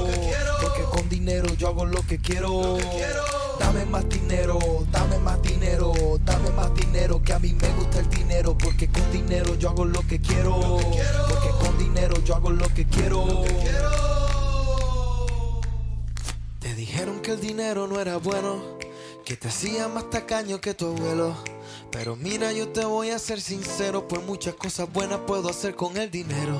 porque 0.63 0.83
con 0.91 1.07
dinero 1.11 1.53
yo 1.53 1.69
hago 1.69 1.85
lo 1.85 2.01
que 2.07 2.19
quiero. 2.19 2.79
Dame 3.61 3.85
más 3.85 4.09
dinero, 4.09 4.59
dame 4.91 5.19
más 5.19 5.43
dinero, 5.43 5.93
dame 6.25 6.49
más 6.53 6.75
dinero, 6.75 7.21
que 7.23 7.35
a 7.35 7.39
mí 7.39 7.53
me 7.53 7.69
gusta 7.75 7.99
el 7.99 8.09
dinero, 8.09 8.57
porque 8.57 8.89
con 8.89 9.13
dinero 9.13 9.55
yo 9.57 9.69
hago 9.69 9.85
lo 9.85 10.01
que 10.07 10.23
quiero, 10.23 10.79
porque 11.29 11.51
con 11.61 11.77
dinero 11.77 12.17
yo 12.25 12.37
hago 12.37 12.53
lo 12.53 12.69
que 12.71 12.87
quiero. 12.87 13.45
Te 16.59 16.75
dijeron 16.75 17.21
que 17.21 17.33
el 17.33 17.41
dinero 17.43 17.87
no 17.87 18.01
era 18.01 18.17
bueno, 18.17 18.79
que 19.27 19.37
te 19.37 19.49
hacía 19.49 19.89
más 19.89 20.09
tacaño 20.09 20.59
que 20.63 20.73
tu 20.73 20.87
abuelo. 20.87 21.54
Pero 21.95 22.17
mira, 22.17 22.53
yo 22.53 22.71
te 22.71 22.85
voy 22.85 23.11
a 23.11 23.21
ser 23.21 23.41
sincero, 23.41 24.09
pues 24.09 24.21
muchas 24.27 24.57
cosas 24.57 24.93
buenas 24.93 25.21
puedo 25.29 25.49
hacer 25.49 25.77
con 25.77 25.97
el 25.97 26.11
dinero. 26.11 26.59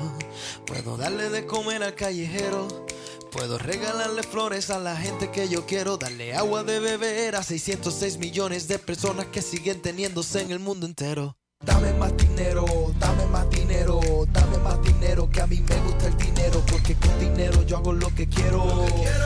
Puedo 0.65 0.95
darle 0.95 1.29
de 1.29 1.45
comer 1.45 1.83
al 1.83 1.93
callejero. 1.93 2.85
Puedo 3.33 3.57
regalarle 3.57 4.23
flores 4.23 4.69
a 4.69 4.79
la 4.79 4.95
gente 4.95 5.31
que 5.31 5.49
yo 5.49 5.65
quiero, 5.65 5.97
darle 5.97 6.33
agua 6.33 6.63
de 6.63 6.79
beber 6.79 7.35
a 7.35 7.43
606 7.43 8.17
millones 8.17 8.69
de 8.69 8.79
personas 8.79 9.25
que 9.25 9.41
siguen 9.41 9.81
teniéndose 9.81 10.41
en 10.41 10.51
el 10.51 10.59
mundo 10.59 10.85
entero. 10.85 11.35
Dame 11.65 11.91
más 11.95 12.15
dinero, 12.15 12.65
dame 12.97 13.25
más 13.25 13.49
dinero, 13.49 13.99
dame 14.31 14.57
más 14.59 14.81
dinero, 14.83 15.29
que 15.29 15.41
a 15.41 15.47
mí 15.47 15.59
me 15.59 15.75
gusta 15.81 16.07
el 16.07 16.17
dinero, 16.17 16.63
porque 16.71 16.95
con 16.95 17.19
dinero 17.19 17.61
yo 17.63 17.75
hago 17.75 17.91
lo 17.91 18.07
que 18.15 18.29
quiero, 18.29 18.63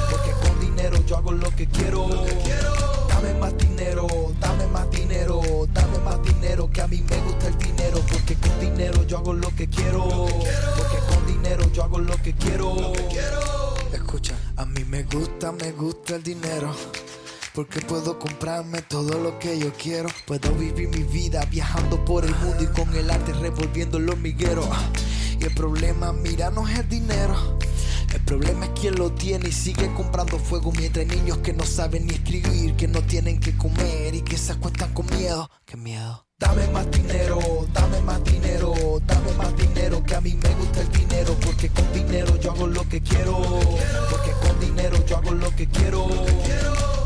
porque 0.09 0.31
con 0.41 0.59
dinero 0.59 0.97
yo 1.05 1.17
hago 1.17 1.33
lo 1.33 1.55
que 1.55 1.67
quiero. 1.67 2.09
Dame 3.09 3.33
más 3.33 3.57
dinero, 3.57 4.07
dame 4.39 4.65
más 4.67 4.89
dinero, 4.91 5.41
dame 5.73 5.88
más 6.19 6.33
dinero, 6.33 6.69
que 6.71 6.81
a 6.81 6.87
mí 6.87 7.03
me 7.09 7.17
gusta 7.17 7.47
el 7.47 7.57
dinero, 7.57 7.99
porque 8.11 8.35
con 8.35 8.59
dinero 8.59 9.03
yo 9.05 9.17
hago 9.17 9.33
lo 9.33 9.49
que 9.55 9.67
quiero, 9.67 10.07
porque 10.07 10.97
con 11.09 11.27
dinero 11.27 11.71
yo 11.73 11.83
hago 11.83 11.99
lo 11.99 12.15
que 12.21 12.33
quiero. 12.33 12.93
Escucha, 13.93 14.35
a 14.57 14.65
mí 14.65 14.83
me 14.85 15.03
gusta, 15.03 15.51
me 15.51 15.71
gusta 15.71 16.15
el 16.15 16.23
dinero. 16.23 16.73
Porque 17.53 17.81
puedo 17.81 18.19
comprarme 18.19 18.81
todo 18.83 19.19
lo 19.19 19.37
que 19.39 19.57
yo 19.59 19.73
quiero. 19.73 20.07
Puedo 20.25 20.51
vivir 20.53 20.87
mi 20.89 21.03
vida 21.03 21.43
viajando 21.45 22.03
por 22.05 22.23
el 22.23 22.33
mundo 22.35 22.63
y 22.63 22.67
con 22.67 22.95
el 22.95 23.09
arte 23.09 23.33
revolviendo 23.33 23.97
el 23.97 24.07
hormiguero. 24.07 24.69
Y 25.39 25.43
el 25.43 25.53
problema, 25.55 26.13
mira, 26.13 26.51
no 26.51 26.67
es 26.67 26.79
el 26.79 26.87
dinero. 26.87 27.57
El 28.13 28.21
problema 28.21 28.65
es 28.65 28.71
quien 28.79 28.95
lo 28.95 29.11
tiene 29.11 29.49
y 29.49 29.51
sigue 29.51 29.93
comprando 29.93 30.39
fuego 30.39 30.71
mientras 30.71 31.07
hay 31.07 31.17
niños 31.17 31.37
que 31.39 31.53
no 31.53 31.63
saben 31.63 32.07
ni 32.07 32.15
escribir, 32.15 32.75
que 32.75 32.87
no 32.87 33.01
tienen 33.03 33.39
que 33.39 33.55
comer 33.55 34.15
y 34.15 34.21
que 34.21 34.37
se 34.37 34.53
acuestan 34.53 34.93
con 34.93 35.05
miedo. 35.15 35.49
Qué 35.65 35.77
miedo. 35.77 36.25
Dame 36.39 36.67
más 36.69 36.89
dinero, 36.89 37.39
dame 37.73 38.01
más 38.01 38.23
dinero, 38.23 38.73
dame 39.05 39.33
más 39.33 39.55
dinero, 39.57 40.01
que 40.03 40.15
a 40.15 40.21
mí 40.21 40.33
me 40.41 40.55
gusta 40.55 40.81
el 40.81 40.89
dinero, 40.89 41.35
porque 41.43 41.69
con 41.69 41.91
dinero 41.91 42.35
yo 42.37 42.51
hago 42.51 42.65
lo 42.65 42.87
que 42.87 43.01
quiero, 43.01 43.37
porque 44.09 44.31
con 44.41 44.59
dinero 44.59 45.05
yo 45.05 45.17
hago 45.17 45.31
lo 45.31 45.53
que 45.55 45.67
quiero. 45.67 46.07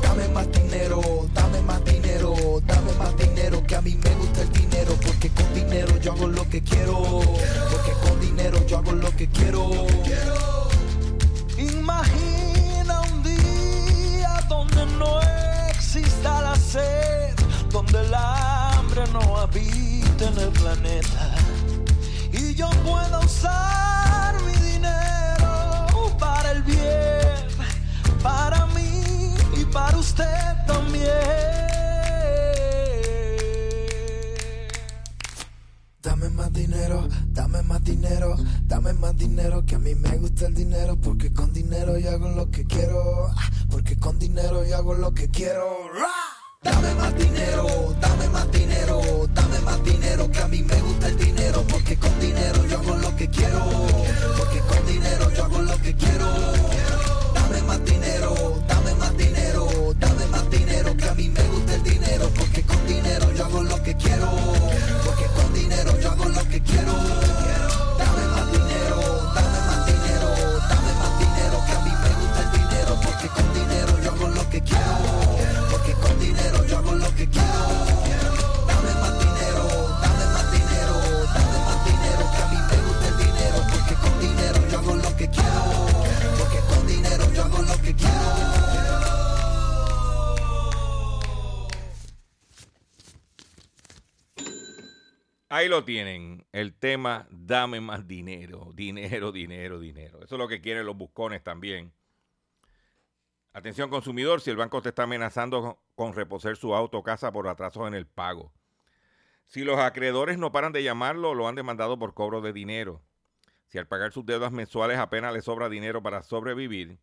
Dame 0.04 0.28
más 0.30 0.52
dinero, 0.52 1.02
dame 1.34 1.62
más 1.62 1.84
dinero, 1.84 2.62
dame 2.66 2.94
más 2.94 3.18
dinero, 3.18 3.64
que 3.66 3.76
a 3.76 3.82
mí 3.82 3.96
me 3.96 4.16
gusta 4.16 4.42
el 4.44 4.54
dinero, 4.54 4.96
porque 5.04 5.30
con 5.30 5.54
dinero 5.56 5.98
yo 6.00 6.12
hago 6.14 6.28
lo 6.28 6.48
que 6.48 6.62
quiero, 6.62 7.02
porque 7.02 7.92
con 8.08 8.22
dinero 8.22 8.66
yo 8.68 8.78
hago 8.78 8.92
lo 8.92 9.10
que 9.16 9.28
quiero. 9.28 10.63
Imagina 11.84 13.02
un 13.12 13.24
día 13.24 14.40
donde 14.48 14.86
no 14.98 15.20
exista 15.70 16.42
la 16.42 16.56
sed, 16.56 17.36
donde 17.72 18.00
el 18.00 18.14
hambre 18.14 19.04
no 19.12 19.38
habita 19.38 20.30
en 20.30 20.38
el 20.40 20.50
planeta 20.52 21.36
y 22.32 22.56
yo 22.56 22.70
pueda 22.86 23.20
usar 23.20 23.93
dinero, 39.18 39.66
que 39.66 39.76
a 39.76 39.80
mí 39.80 39.96
me 39.96 40.18
gusta 40.18 40.48
el 40.48 40.54
dinero, 40.54 40.96
porque 40.96 41.32
con 41.34 41.54
dinero 41.54 41.98
yo 41.98 42.12
hago 42.12 42.30
lo 42.30 42.50
que 42.50 42.66
quiero, 42.66 43.28
ah, 43.28 43.50
porque 43.70 43.98
con 43.98 44.20
dinero 44.20 44.66
yo 44.66 44.78
hago 44.78 44.94
lo 44.94 45.14
que 45.14 45.30
quiero. 45.30 45.64
Ahí 95.64 95.70
lo 95.70 95.86
tienen, 95.86 96.46
el 96.52 96.74
tema 96.74 97.26
dame 97.32 97.80
más 97.80 98.06
dinero, 98.06 98.72
dinero, 98.76 99.32
dinero, 99.32 99.80
dinero. 99.80 100.22
Eso 100.22 100.36
es 100.36 100.40
lo 100.40 100.50
que 100.50 100.60
quieren 100.60 100.86
los 100.86 100.98
buscones 100.98 101.42
también. 101.42 101.94
Atención 103.54 103.90
consumidor, 103.90 104.42
si 104.42 104.50
el 104.50 104.58
banco 104.58 104.82
te 104.82 104.90
está 104.90 105.04
amenazando 105.04 105.82
con 105.96 106.12
reposer 106.12 106.58
su 106.58 106.76
auto 106.76 106.98
o 106.98 107.04
casa 107.04 107.32
por 107.32 107.48
atrasos 107.48 107.88
en 107.88 107.94
el 107.94 108.06
pago. 108.06 108.52
Si 109.46 109.64
los 109.64 109.80
acreedores 109.80 110.38
no 110.38 110.52
paran 110.52 110.74
de 110.74 110.84
llamarlo, 110.84 111.34
lo 111.34 111.48
han 111.48 111.56
demandado 111.56 111.98
por 111.98 112.14
cobro 112.14 112.42
de 112.42 112.52
dinero. 112.52 113.02
Si 113.68 113.78
al 113.78 113.88
pagar 113.88 114.12
sus 114.12 114.26
deudas 114.26 114.52
mensuales 114.52 114.98
apenas 114.98 115.34
le 115.34 115.42
sobra 115.42 115.70
dinero 115.70 116.04
para 116.04 116.24
sobrevivir, 116.24 117.00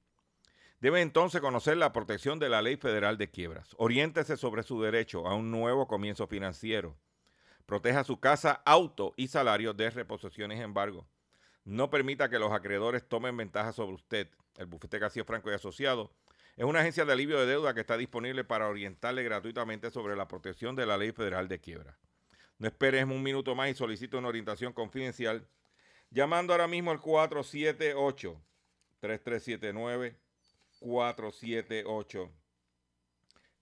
debe 0.80 1.00
entonces 1.00 1.40
conocer 1.40 1.78
la 1.78 1.94
protección 1.94 2.38
de 2.38 2.50
la 2.50 2.60
Ley 2.60 2.76
Federal 2.76 3.16
de 3.16 3.30
Quiebras. 3.30 3.74
Oriéntese 3.78 4.36
sobre 4.36 4.64
su 4.64 4.82
derecho 4.82 5.26
a 5.26 5.34
un 5.34 5.50
nuevo 5.50 5.88
comienzo 5.88 6.26
financiero. 6.26 6.98
Proteja 7.70 8.02
su 8.02 8.18
casa, 8.18 8.62
auto 8.64 9.14
y 9.16 9.28
salario 9.28 9.72
de 9.72 9.90
reposiciones 9.90 10.58
y 10.58 10.62
embargo. 10.62 11.06
No 11.64 11.88
permita 11.88 12.28
que 12.28 12.40
los 12.40 12.50
acreedores 12.50 13.08
tomen 13.08 13.36
ventaja 13.36 13.72
sobre 13.72 13.94
usted. 13.94 14.28
El 14.58 14.66
bufete 14.66 14.98
García 14.98 15.24
Franco 15.24 15.52
y 15.52 15.54
Asociado 15.54 16.10
es 16.56 16.64
una 16.64 16.80
agencia 16.80 17.04
de 17.04 17.12
alivio 17.12 17.38
de 17.38 17.46
deuda 17.46 17.72
que 17.72 17.78
está 17.78 17.96
disponible 17.96 18.42
para 18.42 18.66
orientarle 18.66 19.22
gratuitamente 19.22 19.92
sobre 19.92 20.16
la 20.16 20.26
protección 20.26 20.74
de 20.74 20.84
la 20.84 20.98
Ley 20.98 21.12
Federal 21.12 21.46
de 21.46 21.60
Quiebra. 21.60 21.96
No 22.58 22.66
esperes 22.66 23.04
un 23.04 23.22
minuto 23.22 23.54
más 23.54 23.70
y 23.70 23.74
solicite 23.74 24.16
una 24.16 24.26
orientación 24.26 24.72
confidencial 24.72 25.46
llamando 26.10 26.52
ahora 26.52 26.66
mismo 26.66 26.90
al 26.90 26.98
478 26.98 28.42
3379 28.98 30.18
478 30.80 32.32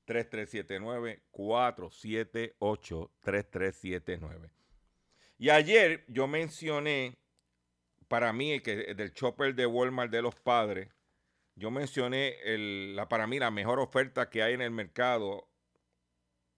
3379 0.09 1.21
478 1.31 3.11
3379. 3.21 4.51
Y 5.37 5.51
ayer 5.51 6.05
yo 6.09 6.27
mencioné 6.27 7.19
para 8.09 8.33
mí 8.33 8.59
que 8.61 8.95
del 8.95 9.13
chopper 9.13 9.55
de 9.55 9.67
Walmart 9.67 10.11
de 10.11 10.23
los 10.23 10.35
padres, 10.35 10.89
yo 11.57 11.71
mencioné 11.71 12.37
el, 12.43 12.97
la, 12.97 13.07
para 13.09 13.27
mí 13.27 13.39
la 13.39 13.51
mejor 13.51 13.81
oferta 13.81 14.31
que 14.31 14.43
hay 14.43 14.55
en 14.55 14.63
el 14.63 14.71
mercado 14.71 15.47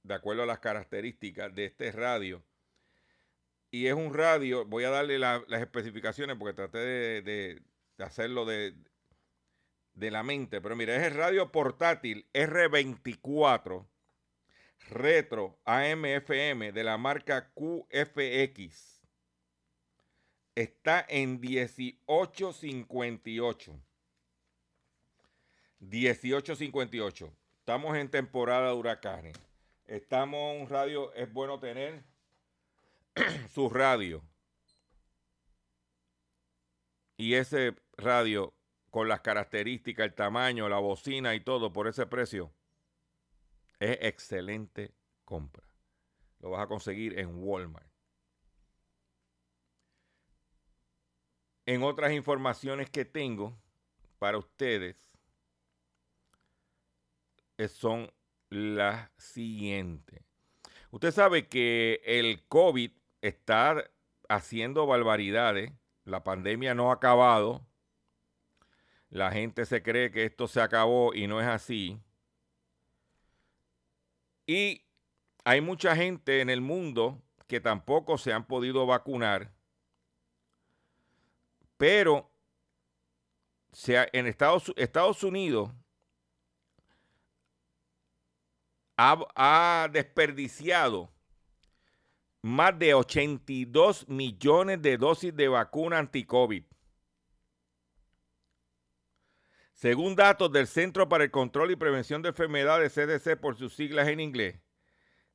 de 0.04 0.14
acuerdo 0.14 0.44
a 0.44 0.46
las 0.46 0.60
características 0.60 1.52
de 1.52 1.64
este 1.64 1.90
radio. 1.90 2.44
Y 3.72 3.88
es 3.88 3.94
un 3.94 4.14
radio, 4.14 4.64
voy 4.64 4.84
a 4.84 4.90
darle 4.90 5.18
la- 5.18 5.44
las 5.48 5.60
especificaciones 5.60 6.36
porque 6.38 6.54
traté 6.54 6.78
de 7.22 7.60
hacerlo 7.98 8.44
de, 8.44 8.74
de 9.94 10.10
la 10.10 10.22
mente. 10.22 10.60
Pero 10.60 10.76
mira, 10.76 10.94
es 10.96 11.04
el 11.04 11.14
radio 11.14 11.50
portátil 11.52 12.28
R24 12.32 13.86
Retro 14.88 15.60
AM-FM 15.64 16.72
de 16.72 16.84
la 16.84 16.98
marca 16.98 17.50
QFX. 17.54 19.00
Está 20.54 21.06
en 21.08 21.40
1858. 21.40 23.80
1858. 25.78 27.32
Estamos 27.60 27.96
en 27.96 28.10
temporada 28.10 28.68
de 28.68 28.74
huracanes. 28.74 29.38
Estamos 29.86 30.60
un 30.60 30.68
radio, 30.68 31.14
es 31.14 31.32
bueno 31.32 31.58
tener 31.60 32.04
su 33.54 33.70
radio 33.70 34.22
y 37.16 37.34
ese 37.34 37.76
radio 37.96 38.52
con 38.90 39.08
las 39.08 39.20
características, 39.20 40.06
el 40.06 40.14
tamaño, 40.14 40.68
la 40.68 40.78
bocina 40.78 41.34
y 41.34 41.40
todo 41.40 41.72
por 41.72 41.86
ese 41.88 42.06
precio, 42.06 42.52
es 43.78 43.98
excelente 44.02 44.94
compra. 45.24 45.64
Lo 46.40 46.50
vas 46.50 46.62
a 46.62 46.66
conseguir 46.66 47.18
en 47.18 47.30
Walmart. 47.34 47.86
En 51.66 51.82
otras 51.82 52.12
informaciones 52.12 52.90
que 52.90 53.04
tengo 53.04 53.56
para 54.18 54.38
ustedes 54.38 55.10
eh, 57.58 57.68
son 57.68 58.10
las 58.48 59.10
siguientes. 59.16 60.24
Usted 60.90 61.12
sabe 61.12 61.46
que 61.46 62.00
el 62.04 62.44
COVID 62.48 62.90
está 63.22 63.88
haciendo 64.28 64.86
barbaridades. 64.86 65.72
La 66.04 66.24
pandemia 66.24 66.74
no 66.74 66.90
ha 66.90 66.94
acabado. 66.94 67.64
La 69.10 69.32
gente 69.32 69.66
se 69.66 69.82
cree 69.82 70.10
que 70.10 70.24
esto 70.24 70.48
se 70.48 70.60
acabó 70.60 71.12
y 71.14 71.26
no 71.26 71.40
es 71.40 71.46
así. 71.46 72.00
Y 74.46 74.84
hay 75.44 75.60
mucha 75.60 75.94
gente 75.96 76.40
en 76.40 76.48
el 76.48 76.60
mundo 76.60 77.20
que 77.46 77.60
tampoco 77.60 78.16
se 78.18 78.32
han 78.32 78.46
podido 78.46 78.86
vacunar. 78.86 79.52
Pero 81.76 82.30
en 83.86 84.26
Estados, 84.26 85.24
Unidos 85.24 85.70
ha, 88.96 89.88
desperdiciado 89.90 91.10
más 92.42 92.78
de 92.78 92.94
82 92.94 94.08
millones 94.08 94.82
de 94.82 94.96
dosis 94.96 95.34
de 95.34 95.48
vacuna 95.48 95.98
anti-COVID. 95.98 96.64
Según 99.80 100.14
datos 100.14 100.52
del 100.52 100.66
Centro 100.66 101.08
para 101.08 101.24
el 101.24 101.30
Control 101.30 101.70
y 101.70 101.76
Prevención 101.76 102.20
de 102.20 102.28
Enfermedades, 102.28 102.92
CDC 102.92 103.40
por 103.40 103.56
sus 103.56 103.74
siglas 103.74 104.08
en 104.08 104.20
inglés, 104.20 104.60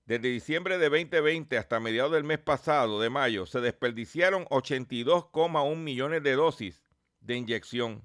desde 0.06 0.28
diciembre 0.30 0.78
de 0.78 0.88
2020 0.88 1.58
hasta 1.58 1.80
mediados 1.80 2.12
del 2.12 2.26
mes 2.26 2.38
pasado, 2.38 3.02
de 3.02 3.10
mayo, 3.10 3.48
se 3.48 3.60
desperdiciaron 3.60 4.46
82,1 4.46 5.76
millones 5.78 6.22
de 6.22 6.34
dosis 6.34 6.84
de 7.22 7.38
inyección 7.38 8.04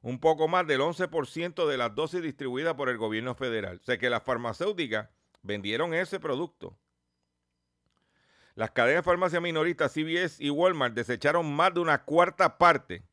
un 0.00 0.18
poco 0.18 0.48
más 0.48 0.66
del 0.66 0.80
11% 0.80 1.68
de 1.68 1.76
las 1.76 1.94
dosis 1.94 2.20
distribuidas 2.20 2.74
por 2.74 2.88
el 2.88 2.98
gobierno 2.98 3.36
federal. 3.36 3.78
O 3.80 3.84
sea 3.84 3.96
que 3.96 4.10
las 4.10 4.24
farmacéuticas 4.24 5.08
vendieron 5.42 5.94
ese 5.94 6.18
producto. 6.18 6.76
Las 8.56 8.72
cadenas 8.72 9.04
de 9.04 9.08
farmacia 9.08 9.40
minoristas 9.40 9.92
CVS 9.92 10.40
y 10.40 10.50
Walmart 10.50 10.94
desecharon 10.94 11.54
más 11.54 11.74
de 11.74 11.78
una 11.78 12.02
cuarta 12.02 12.58
parte 12.58 13.04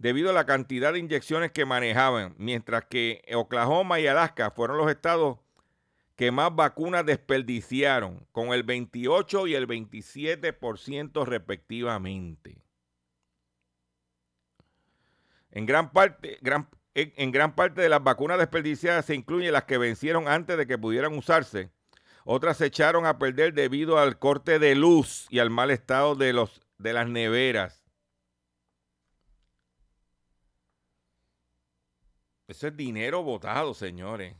debido 0.00 0.30
a 0.30 0.32
la 0.32 0.46
cantidad 0.46 0.94
de 0.94 0.98
inyecciones 0.98 1.52
que 1.52 1.66
manejaban, 1.66 2.34
mientras 2.38 2.86
que 2.86 3.22
Oklahoma 3.34 4.00
y 4.00 4.06
Alaska 4.06 4.50
fueron 4.50 4.78
los 4.78 4.90
estados 4.90 5.38
que 6.16 6.32
más 6.32 6.54
vacunas 6.56 7.04
desperdiciaron, 7.04 8.26
con 8.32 8.48
el 8.48 8.62
28 8.62 9.46
y 9.46 9.54
el 9.54 9.68
27% 9.68 11.26
respectivamente. 11.26 12.56
En 15.50 15.66
gran 15.66 15.92
parte, 15.92 16.38
en, 16.94 17.30
gran 17.30 17.54
parte 17.54 17.82
de 17.82 17.88
las 17.90 18.02
vacunas 18.02 18.38
desperdiciadas 18.38 19.04
se 19.04 19.14
incluyen 19.14 19.52
las 19.52 19.64
que 19.64 19.76
vencieron 19.76 20.28
antes 20.28 20.56
de 20.56 20.66
que 20.66 20.78
pudieran 20.78 21.16
usarse. 21.16 21.70
Otras 22.24 22.56
se 22.56 22.66
echaron 22.66 23.04
a 23.04 23.18
perder 23.18 23.52
debido 23.52 23.98
al 23.98 24.18
corte 24.18 24.58
de 24.58 24.74
luz 24.74 25.26
y 25.28 25.40
al 25.40 25.50
mal 25.50 25.70
estado 25.70 26.14
de, 26.14 26.32
los, 26.32 26.62
de 26.78 26.94
las 26.94 27.06
neveras. 27.06 27.79
Eso 32.50 32.66
es 32.66 32.76
dinero 32.76 33.22
botado, 33.22 33.74
señores. 33.74 34.34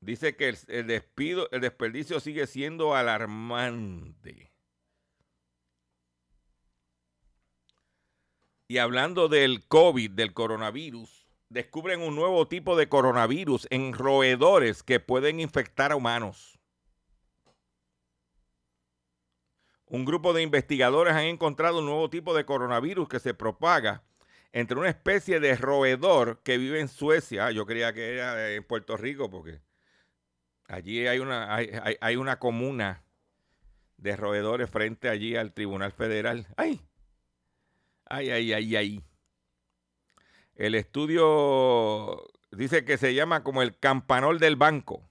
Dice 0.00 0.36
que 0.36 0.56
el, 0.68 0.86
despido, 0.86 1.50
el 1.50 1.60
desperdicio 1.60 2.18
sigue 2.18 2.46
siendo 2.46 2.94
alarmante. 2.94 4.54
Y 8.66 8.78
hablando 8.78 9.28
del 9.28 9.66
COVID, 9.68 10.12
del 10.12 10.32
coronavirus, 10.32 11.28
descubren 11.50 12.00
un 12.00 12.16
nuevo 12.16 12.48
tipo 12.48 12.74
de 12.74 12.88
coronavirus 12.88 13.66
en 13.68 13.92
roedores 13.92 14.82
que 14.82 14.98
pueden 14.98 15.40
infectar 15.40 15.92
a 15.92 15.96
humanos. 15.96 16.57
Un 19.88 20.04
grupo 20.04 20.32
de 20.32 20.42
investigadores 20.42 21.14
han 21.14 21.24
encontrado 21.24 21.78
un 21.78 21.86
nuevo 21.86 22.10
tipo 22.10 22.34
de 22.34 22.44
coronavirus 22.44 23.08
que 23.08 23.20
se 23.20 23.34
propaga 23.34 24.02
entre 24.52 24.78
una 24.78 24.88
especie 24.88 25.40
de 25.40 25.56
roedor 25.56 26.40
que 26.42 26.58
vive 26.58 26.80
en 26.80 26.88
Suecia. 26.88 27.50
Yo 27.50 27.66
creía 27.66 27.92
que 27.92 28.14
era 28.14 28.50
en 28.52 28.64
Puerto 28.64 28.96
Rico 28.96 29.30
porque 29.30 29.60
Allí 30.68 31.06
hay 31.06 31.18
una, 31.18 31.54
hay, 31.54 32.16
una 32.16 32.38
comuna 32.38 33.02
de 33.96 34.16
roedores 34.16 34.68
frente 34.68 35.08
allí 35.08 35.34
al 35.34 35.54
Tribunal 35.54 35.92
Federal. 35.92 36.46
¡Ay! 36.58 36.82
¡Ay, 38.04 38.30
ay, 38.30 38.52
ay, 38.52 38.76
ay! 38.76 39.04
El 40.56 40.74
estudio 40.74 42.22
dice 42.50 42.84
que 42.84 42.98
se 42.98 43.14
llama 43.14 43.42
como 43.44 43.62
el 43.62 43.78
campanol 43.78 44.38
del 44.38 44.56
banco, 44.56 45.08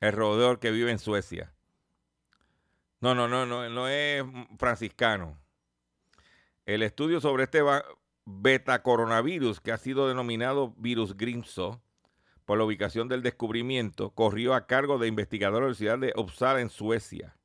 el 0.00 0.12
roedor 0.12 0.60
que 0.60 0.70
vive 0.70 0.90
en 0.90 0.98
Suecia. 0.98 1.54
No, 3.02 3.16
no, 3.16 3.26
no, 3.26 3.44
no, 3.44 3.68
no 3.68 3.88
es 3.88 4.22
franciscano. 4.58 5.36
El 6.64 6.84
estudio 6.84 7.20
sobre 7.20 7.42
este 7.42 7.60
beta 8.24 8.80
coronavirus 8.84 9.60
que 9.60 9.72
ha 9.72 9.76
sido 9.76 10.06
denominado 10.06 10.72
virus 10.76 11.16
Grimso 11.16 11.82
por 12.44 12.58
la 12.58 12.64
ubicación 12.64 13.08
del 13.08 13.22
descubrimiento 13.22 14.10
corrió 14.10 14.54
a 14.54 14.68
cargo 14.68 14.98
de 14.98 15.08
investigadores 15.08 15.78
de 15.80 15.86
la 15.86 15.94
Universidad 15.94 16.16
de 16.16 16.22
Uppsala 16.22 16.60
en 16.60 16.70
Suecia. 16.70 17.36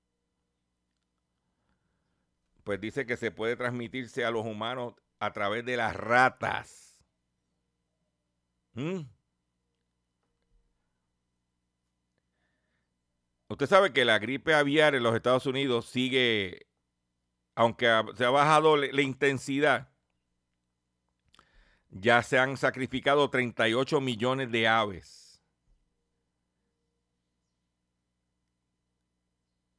Pues 2.64 2.80
dice 2.80 3.08
que 3.08 3.18
se 3.18 3.32
puede 3.32 3.56
transmitirse 3.56 4.26
a 4.26 4.30
los 4.30 4.46
humanos 4.46 4.94
a 5.18 5.34
través 5.34 5.66
de 5.66 5.76
las 5.76 5.96
ratas. 5.96 7.04
¿Mm? 8.74 9.00
Usted 13.50 13.66
sabe 13.68 13.94
que 13.94 14.06
la 14.06 14.20
gripe 14.20 14.54
aviar 14.54 14.96
en 14.96 15.04
los 15.04 15.16
Estados 15.16 15.46
Unidos 15.46 15.86
sigue, 15.88 16.68
aunque 17.56 17.88
se 18.16 18.26
ha 18.26 18.30
bajado 18.30 18.76
la 18.78 19.02
intensidad, 19.02 19.90
ya 21.90 22.22
se 22.24 22.38
han 22.40 22.58
sacrificado 22.58 23.30
38 23.30 24.02
millones 24.02 24.52
de 24.52 24.68
aves. 24.68 25.42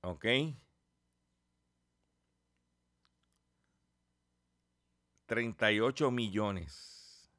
¿Ok? 0.03 0.25
$38 5.29 6.11
millones. 6.11 7.31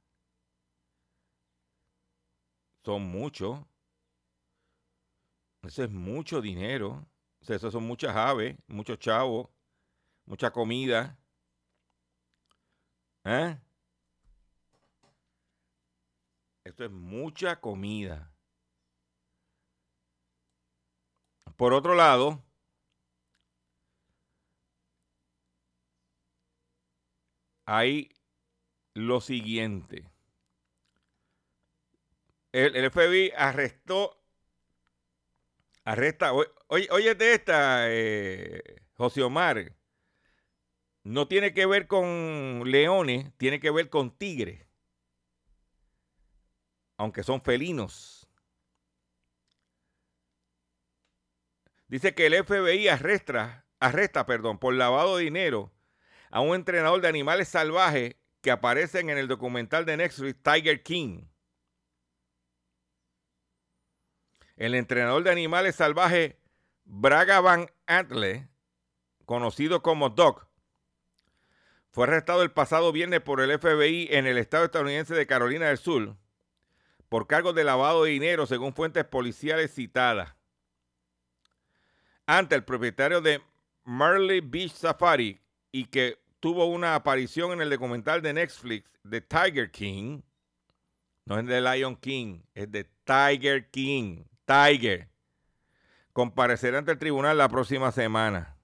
Son 2.83 3.01
muchos. 3.01 3.65
Eso 5.63 5.83
es 5.83 5.91
mucho 5.91 6.41
dinero. 6.41 7.05
eso 7.41 7.71
son 7.71 7.83
muchas 7.85 8.15
aves, 8.15 8.57
muchos 8.67 8.99
chavos, 8.99 9.49
mucha 10.25 10.51
comida. 10.51 11.17
¿Eh? 13.25 13.57
Esto 16.63 16.85
es 16.85 16.91
mucha 16.91 17.59
comida. 17.59 18.31
Por 21.57 21.73
otro 21.73 21.93
lado, 21.93 22.41
hay 27.65 28.11
lo 28.93 29.21
siguiente. 29.21 30.09
El, 32.51 32.89
FBI 32.89 33.31
arrestó, 33.37 34.18
arresta, 35.91 36.33
oye, 36.67 37.15
de 37.15 37.33
esta, 37.33 37.85
eh, 37.89 38.61
José 38.93 39.23
Omar, 39.23 39.75
no 41.03 41.27
tiene 41.27 41.53
que 41.53 41.65
ver 41.65 41.87
con 41.87 42.63
leones, 42.65 43.31
tiene 43.37 43.59
que 43.59 43.71
ver 43.71 43.89
con 43.89 44.17
tigres 44.17 44.69
aunque 46.99 47.23
son 47.23 47.41
felinos. 47.41 48.27
Dice 51.87 52.13
que 52.13 52.25
el 52.25 52.43
FBI 52.43 52.89
arresta, 52.89 53.65
arresta 53.79 54.25
perdón, 54.25 54.59
por 54.59 54.73
lavado 54.73 55.15
de 55.15 55.23
dinero 55.23 55.71
a 56.29 56.41
un 56.41 56.53
entrenador 56.55 56.99
de 56.99 57.07
animales 57.07 57.47
salvajes 57.47 58.17
que 58.41 58.51
aparecen 58.51 59.09
en 59.09 59.17
el 59.17 59.29
documental 59.29 59.85
de 59.85 59.95
Netflix 59.95 60.43
Tiger 60.43 60.83
King. 60.83 61.23
El 64.59 64.75
entrenador 64.75 65.23
de 65.23 65.31
animales 65.31 65.77
salvajes 65.77 66.35
Braga 66.83 67.39
Van 67.39 67.71
Antle, 67.87 68.49
conocido 69.25 69.81
como 69.81 70.09
Doc, 70.09 70.47
fue 71.91 72.03
arrestado 72.03 72.43
el 72.43 72.51
pasado 72.51 72.91
viernes 72.91 73.21
por 73.21 73.39
el 73.39 73.57
FBI 73.57 74.09
en 74.11 74.27
el 74.27 74.37
estado 74.37 74.65
estadounidense 74.65 75.15
de 75.15 75.25
Carolina 75.25 75.67
del 75.67 75.77
Sur 75.77 76.17
por 77.07 77.25
cargos 77.25 77.55
de 77.55 77.63
lavado 77.63 78.03
de 78.03 78.11
dinero, 78.11 78.45
según 78.45 78.73
fuentes 78.73 79.05
policiales 79.05 79.73
citadas. 79.73 80.35
Ante 82.25 82.55
el 82.55 82.65
propietario 82.65 83.21
de 83.21 83.41
Marley 83.85 84.41
Beach 84.41 84.73
Safari 84.73 85.39
y 85.71 85.85
que 85.85 86.19
tuvo 86.41 86.65
una 86.65 86.95
aparición 86.95 87.53
en 87.53 87.61
el 87.61 87.69
documental 87.69 88.21
de 88.21 88.33
Netflix 88.33 88.91
de 89.03 89.21
Tiger 89.21 89.71
King, 89.71 90.19
no 91.23 91.39
es 91.39 91.45
de 91.45 91.61
Lion 91.61 91.95
King, 91.95 92.41
es 92.53 92.69
de 92.69 92.83
Tiger 93.05 93.69
King, 93.69 94.25
Tiger, 94.49 95.07
comparecerá 96.11 96.79
ante 96.79 96.91
el 96.91 96.97
tribunal 96.97 97.37
la 97.37 97.49
próxima 97.49 97.91
semana. 97.91 98.55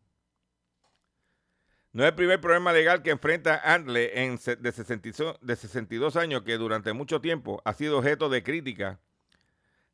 No 1.91 2.01
es 2.03 2.09
el 2.09 2.15
primer 2.15 2.41
problema 2.41 2.73
legal 2.73 3.03
que 3.03 3.11
enfrenta 3.11 3.61
Antle 3.63 4.09
de, 4.09 4.71
62, 4.71 5.37
de 5.41 5.55
62 5.55 6.15
años 6.15 6.41
que 6.41 6.57
durante 6.57 6.91
mucho 6.93 7.21
tiempo 7.21 7.61
ha 7.65 7.73
sido 7.73 7.99
objeto 7.99 8.29
de 8.29 8.41
crítica 8.41 8.99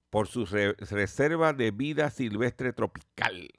por 0.10 0.30
su 0.30 0.46
re, 0.46 0.76
reserva 0.80 1.52
de 1.52 1.72
vida 1.72 2.10
silvestre 2.10 2.72
tropical. 2.72 3.50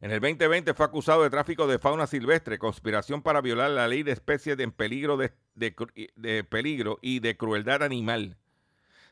En 0.00 0.10
el 0.10 0.20
2020 0.20 0.72
fue 0.74 0.86
acusado 0.86 1.22
de 1.22 1.30
tráfico 1.30 1.66
de 1.66 1.78
fauna 1.78 2.06
silvestre, 2.06 2.58
conspiración 2.58 3.22
para 3.22 3.40
violar 3.40 3.70
la 3.70 3.86
ley 3.86 4.02
de 4.02 4.12
especies 4.12 4.58
en 4.58 4.72
peligro, 4.72 5.18
de 5.54 6.44
peligro 6.44 6.98
y 7.02 7.20
de 7.20 7.36
crueldad 7.36 7.82
animal 7.82 8.38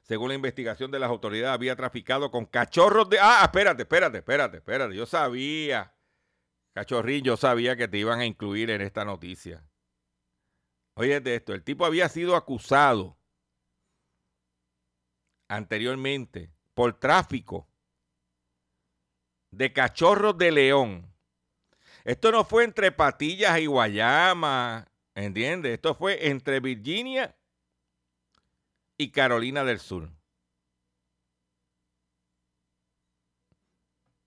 según 0.08 0.30
la 0.30 0.34
investigación 0.34 0.90
de 0.90 0.98
las 0.98 1.10
autoridades, 1.10 1.54
había 1.54 1.76
traficado 1.76 2.30
con 2.30 2.46
cachorros 2.46 3.10
de... 3.10 3.18
Ah, 3.20 3.40
espérate, 3.42 3.82
espérate, 3.82 4.18
espérate, 4.18 4.56
espérate. 4.56 4.96
Yo 4.96 5.04
sabía, 5.04 5.94
cachorrín, 6.72 7.22
yo 7.24 7.36
sabía 7.36 7.76
que 7.76 7.88
te 7.88 7.98
iban 7.98 8.20
a 8.20 8.24
incluir 8.24 8.70
en 8.70 8.80
esta 8.80 9.04
noticia. 9.04 9.62
Oye, 10.94 11.20
de 11.20 11.34
esto, 11.34 11.52
el 11.52 11.62
tipo 11.62 11.84
había 11.84 12.08
sido 12.08 12.36
acusado 12.36 13.18
anteriormente 15.46 16.54
por 16.72 16.98
tráfico 16.98 17.68
de 19.50 19.72
cachorros 19.72 20.36
de 20.38 20.50
león. 20.50 21.12
Esto 22.04 22.32
no 22.32 22.44
fue 22.44 22.64
entre 22.64 22.92
Patillas 22.92 23.58
y 23.58 23.66
Guayama, 23.66 24.86
¿entiendes? 25.14 25.74
Esto 25.74 25.94
fue 25.94 26.28
entre 26.28 26.60
Virginia 26.60 27.36
y 28.96 29.10
Carolina 29.10 29.64
del 29.64 29.78
Sur. 29.80 30.10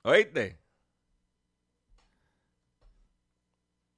¿Oíste? 0.03 0.59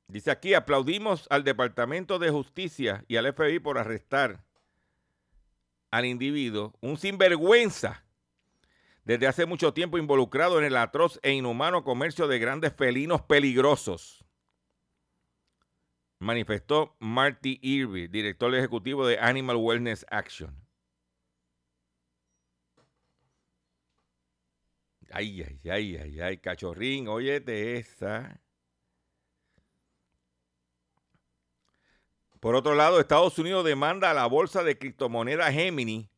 Dice 0.08 0.30
aquí, 0.32 0.54
aplaudimos 0.54 1.28
al 1.30 1.44
Departamento 1.44 2.20
de 2.20 2.30
Justicia 2.30 3.04
y 3.08 3.16
al 3.16 3.34
FBI 3.34 3.60
por 3.60 3.78
arrestar 3.78 4.44
al 5.90 6.06
individuo, 6.06 6.74
un 6.82 6.98
sinvergüenza, 6.98 8.04
desde 9.04 9.28
hace 9.28 9.46
mucho 9.46 9.74
tiempo 9.74 9.98
involucrado 9.98 10.60
en 10.60 10.66
el 10.66 10.78
atroz 10.78 11.20
e 11.24 11.34
inhumano 11.34 11.84
comercio 11.84 12.28
de 12.28 12.40
grandes 12.40 12.74
felinos 12.74 13.22
peligrosos 13.22 14.24
manifestó 16.24 16.96
Marty 17.00 17.60
Irby, 17.62 18.08
director 18.08 18.54
ejecutivo 18.56 19.06
de 19.06 19.20
Animal 19.20 19.58
Wellness 19.58 20.06
Action. 20.10 20.56
Ay, 25.12 25.44
ay, 25.44 25.70
ay, 25.70 25.98
ay, 25.98 26.22
ay, 26.22 26.38
cachorrín, 26.40 27.08
óyete 27.08 27.78
esa. 27.78 28.42
Por 32.40 32.56
otro 32.56 32.74
lado, 32.74 33.00
Estados 33.00 33.38
Unidos 33.38 33.64
demanda 33.64 34.10
a 34.10 34.14
la 34.14 34.26
bolsa 34.26 34.64
de 34.64 34.78
criptomonedas 34.78 35.54
Gemini 35.54 36.10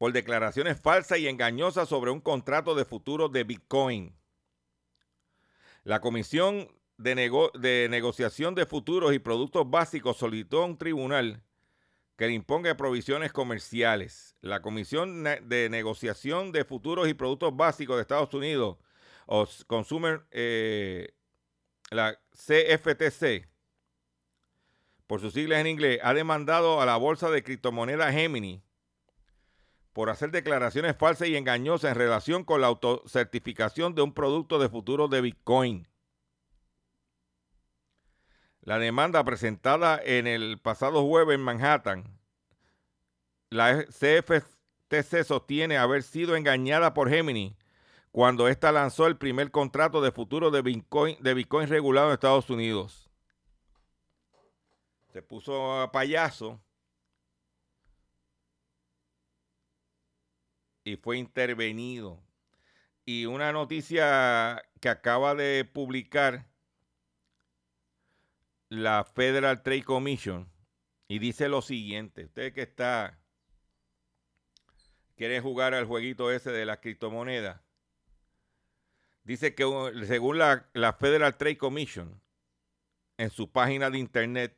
por 0.00 0.14
declaraciones 0.14 0.80
falsas 0.80 1.18
y 1.18 1.28
engañosas 1.28 1.86
sobre 1.86 2.10
un 2.10 2.22
contrato 2.22 2.74
de 2.74 2.86
futuro 2.86 3.28
de 3.28 3.44
Bitcoin. 3.44 4.16
La 5.84 6.00
Comisión 6.00 6.72
de, 6.96 7.14
Nego 7.14 7.50
de 7.52 7.86
Negociación 7.90 8.54
de 8.54 8.64
Futuros 8.64 9.12
y 9.12 9.18
Productos 9.18 9.68
Básicos 9.68 10.16
solicitó 10.16 10.62
a 10.62 10.64
un 10.64 10.78
tribunal 10.78 11.42
que 12.16 12.28
le 12.28 12.32
imponga 12.32 12.74
provisiones 12.78 13.30
comerciales. 13.30 14.36
La 14.40 14.62
Comisión 14.62 15.22
de 15.22 15.68
Negociación 15.68 16.50
de 16.50 16.64
Futuros 16.64 17.06
y 17.06 17.12
Productos 17.12 17.54
Básicos 17.54 17.96
de 17.96 18.00
Estados 18.00 18.32
Unidos, 18.32 18.78
o 19.26 19.46
Consumer, 19.66 20.22
eh, 20.30 21.12
la 21.90 22.18
CFTC, 22.30 23.50
por 25.06 25.20
sus 25.20 25.34
siglas 25.34 25.60
en 25.60 25.66
inglés, 25.66 26.00
ha 26.02 26.14
demandado 26.14 26.80
a 26.80 26.86
la 26.86 26.96
bolsa 26.96 27.28
de 27.28 27.42
criptomonedas 27.42 28.14
Gemini 28.14 28.62
por 30.00 30.08
hacer 30.08 30.30
declaraciones 30.30 30.96
falsas 30.96 31.28
y 31.28 31.36
engañosas 31.36 31.90
en 31.90 31.98
relación 31.98 32.42
con 32.42 32.62
la 32.62 32.68
autocertificación 32.68 33.94
de 33.94 34.00
un 34.00 34.14
producto 34.14 34.58
de 34.58 34.70
futuro 34.70 35.08
de 35.08 35.20
Bitcoin. 35.20 35.86
La 38.62 38.78
demanda 38.78 39.22
presentada 39.24 40.00
en 40.02 40.26
el 40.26 40.58
pasado 40.58 41.06
jueves 41.06 41.34
en 41.34 41.42
Manhattan, 41.42 42.18
la 43.50 43.84
CFTC 43.84 45.22
sostiene 45.22 45.76
haber 45.76 46.02
sido 46.02 46.34
engañada 46.34 46.94
por 46.94 47.10
Gemini 47.10 47.54
cuando 48.10 48.48
ésta 48.48 48.72
lanzó 48.72 49.06
el 49.06 49.18
primer 49.18 49.50
contrato 49.50 50.00
de 50.00 50.12
futuro 50.12 50.50
de 50.50 50.62
Bitcoin, 50.62 51.18
de 51.20 51.34
Bitcoin 51.34 51.68
regulado 51.68 52.08
en 52.08 52.14
Estados 52.14 52.48
Unidos. 52.48 53.10
Se 55.12 55.20
puso 55.20 55.78
a 55.78 55.92
payaso 55.92 56.58
y 60.84 60.96
fue 60.96 61.18
intervenido. 61.18 62.22
Y 63.04 63.26
una 63.26 63.52
noticia 63.52 64.62
que 64.80 64.88
acaba 64.88 65.34
de 65.34 65.64
publicar 65.64 66.46
la 68.68 69.04
Federal 69.04 69.62
Trade 69.62 69.84
Commission 69.84 70.48
y 71.08 71.18
dice 71.18 71.48
lo 71.48 71.60
siguiente, 71.60 72.26
usted 72.26 72.52
que 72.52 72.62
está, 72.62 73.18
quiere 75.16 75.40
jugar 75.40 75.74
al 75.74 75.86
jueguito 75.86 76.30
ese 76.30 76.52
de 76.52 76.64
la 76.64 76.80
criptomoneda, 76.80 77.64
dice 79.24 79.56
que 79.56 79.64
según 80.06 80.38
la, 80.38 80.68
la 80.72 80.92
Federal 80.92 81.36
Trade 81.36 81.58
Commission, 81.58 82.22
en 83.18 83.30
su 83.30 83.50
página 83.50 83.90
de 83.90 83.98
internet, 83.98 84.56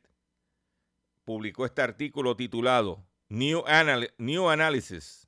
publicó 1.25 1.65
este 1.65 1.81
artículo 1.81 2.37
titulado 2.37 3.03
New, 3.29 3.63
New 4.17 4.49
Analysis, 4.49 5.22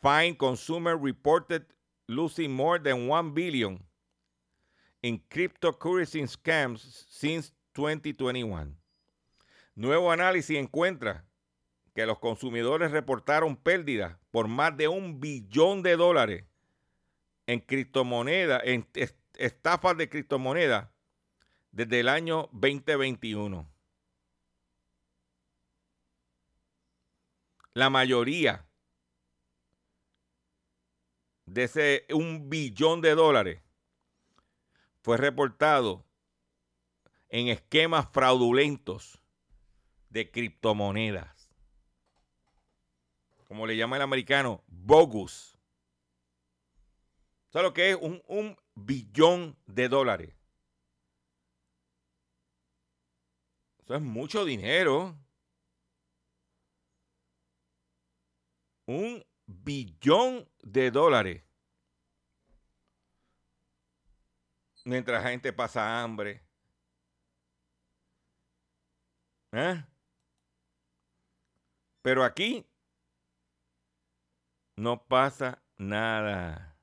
Find 0.00 0.38
Consumer 0.38 0.96
Reported 0.96 1.66
Losing 2.06 2.52
More 2.52 2.78
Than 2.78 3.08
1 3.08 3.34
Billion 3.34 3.82
in 5.02 5.20
Cryptocurrency 5.28 6.26
Scams 6.26 7.06
Since 7.08 7.52
2021. 7.74 8.76
Nuevo 9.74 10.10
análisis 10.10 10.56
encuentra 10.56 11.24
que 11.94 12.06
los 12.06 12.18
consumidores 12.18 12.92
reportaron 12.92 13.56
pérdidas 13.56 14.16
por 14.30 14.46
más 14.48 14.76
de 14.76 14.88
un 14.88 15.20
billón 15.20 15.82
de 15.82 15.96
dólares 15.96 16.44
en 17.46 17.60
criptomonedas, 17.60 18.62
en 18.64 18.86
estafas 19.34 19.96
de 19.96 20.08
criptomonedas 20.08 20.88
desde 21.72 22.00
el 22.00 22.08
año 22.08 22.48
2021. 22.52 23.68
La 27.74 27.90
mayoría 27.90 28.67
de 31.52 31.64
ese 31.64 32.06
un 32.10 32.48
billón 32.50 33.00
de 33.00 33.14
dólares 33.14 33.62
fue 35.02 35.16
reportado 35.16 36.04
en 37.28 37.48
esquemas 37.48 38.08
fraudulentos 38.10 39.20
de 40.10 40.30
criptomonedas. 40.30 41.50
Como 43.46 43.66
le 43.66 43.76
llama 43.76 43.96
el 43.96 44.02
americano, 44.02 44.62
bogus. 44.66 45.56
¿Sabes 47.50 47.68
lo 47.68 47.74
que 47.74 47.90
es? 47.90 47.96
Un, 48.00 48.22
un 48.26 48.56
billón 48.74 49.56
de 49.66 49.88
dólares. 49.88 50.34
Eso 53.78 53.94
es 53.94 54.02
mucho 54.02 54.44
dinero. 54.44 55.16
Un 58.86 59.24
billón 59.48 60.48
de 60.62 60.90
dólares. 60.90 61.42
Mientras 64.84 65.22
la 65.22 65.30
gente 65.30 65.52
pasa 65.52 66.02
hambre, 66.02 66.42
¿Eh? 69.52 69.82
Pero 72.02 72.24
aquí 72.24 72.66
No 74.76 74.96
pasa 75.06 75.60
nada. 75.76 76.78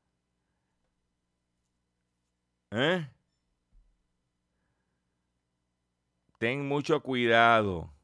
¿Eh? 2.71 3.07
Ten 6.39 6.67
mucho 6.67 7.01
cuidado. 7.01 7.94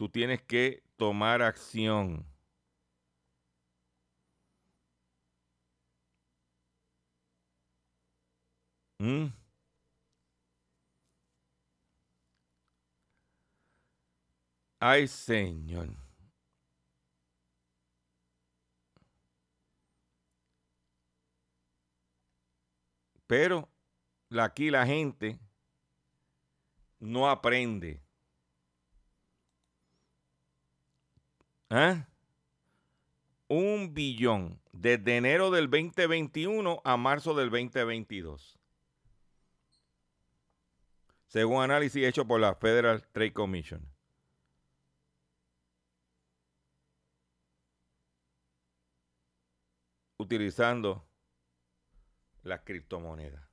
Tú 0.00 0.08
tienes 0.08 0.40
que 0.40 0.82
tomar 0.96 1.42
acción. 1.42 2.24
¿Mm? 8.98 9.26
Ay, 14.78 15.06
Señor. 15.06 15.90
Pero 23.26 23.68
aquí 24.30 24.70
la 24.70 24.86
gente 24.86 25.38
no 27.00 27.28
aprende. 27.28 28.00
¿Ah? 31.70 32.08
Un 33.46 33.94
billón 33.94 34.60
desde 34.72 35.16
enero 35.16 35.52
del 35.52 35.70
2021 35.70 36.82
a 36.84 36.96
marzo 36.96 37.32
del 37.34 37.50
2022. 37.50 38.58
Según 41.28 41.62
análisis 41.62 42.04
hecho 42.04 42.26
por 42.26 42.40
la 42.40 42.56
Federal 42.56 43.06
Trade 43.12 43.32
Commission. 43.32 43.88
Utilizando 50.18 51.06
las 52.42 52.60
criptomonedas. 52.62 53.49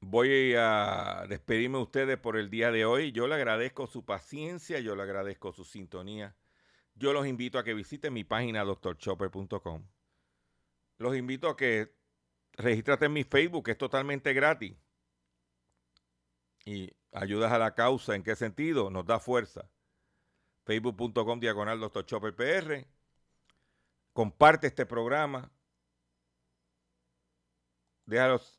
Voy 0.00 0.54
a 0.56 1.26
despedirme 1.28 1.76
de 1.76 1.84
ustedes 1.84 2.18
por 2.18 2.36
el 2.36 2.48
día 2.48 2.70
de 2.70 2.84
hoy. 2.86 3.12
Yo 3.12 3.28
le 3.28 3.34
agradezco 3.34 3.86
su 3.86 4.04
paciencia, 4.04 4.80
yo 4.80 4.96
le 4.96 5.02
agradezco 5.02 5.52
su 5.52 5.64
sintonía. 5.64 6.34
Yo 6.94 7.12
los 7.12 7.26
invito 7.26 7.58
a 7.58 7.64
que 7.64 7.74
visiten 7.74 8.12
mi 8.14 8.24
página 8.24 8.64
doctorchopper.com. 8.64 9.86
Los 10.98 11.16
invito 11.16 11.48
a 11.48 11.56
que 11.56 11.94
registrate 12.54 13.06
en 13.06 13.12
mi 13.12 13.24
Facebook, 13.24 13.68
es 13.68 13.78
totalmente 13.78 14.32
gratis. 14.32 14.76
Y 16.64 16.90
ayudas 17.12 17.52
a 17.52 17.58
la 17.58 17.74
causa. 17.74 18.14
¿En 18.14 18.22
qué 18.22 18.36
sentido? 18.36 18.90
Nos 18.90 19.06
da 19.06 19.18
fuerza. 19.18 19.70
Facebook.com 20.64 21.40
diagonal 21.40 21.78
Dr. 21.80 22.06
Chopper 22.06 22.34
PR. 22.34 22.86
Comparte 24.12 24.66
este 24.66 24.86
programa 24.86 25.50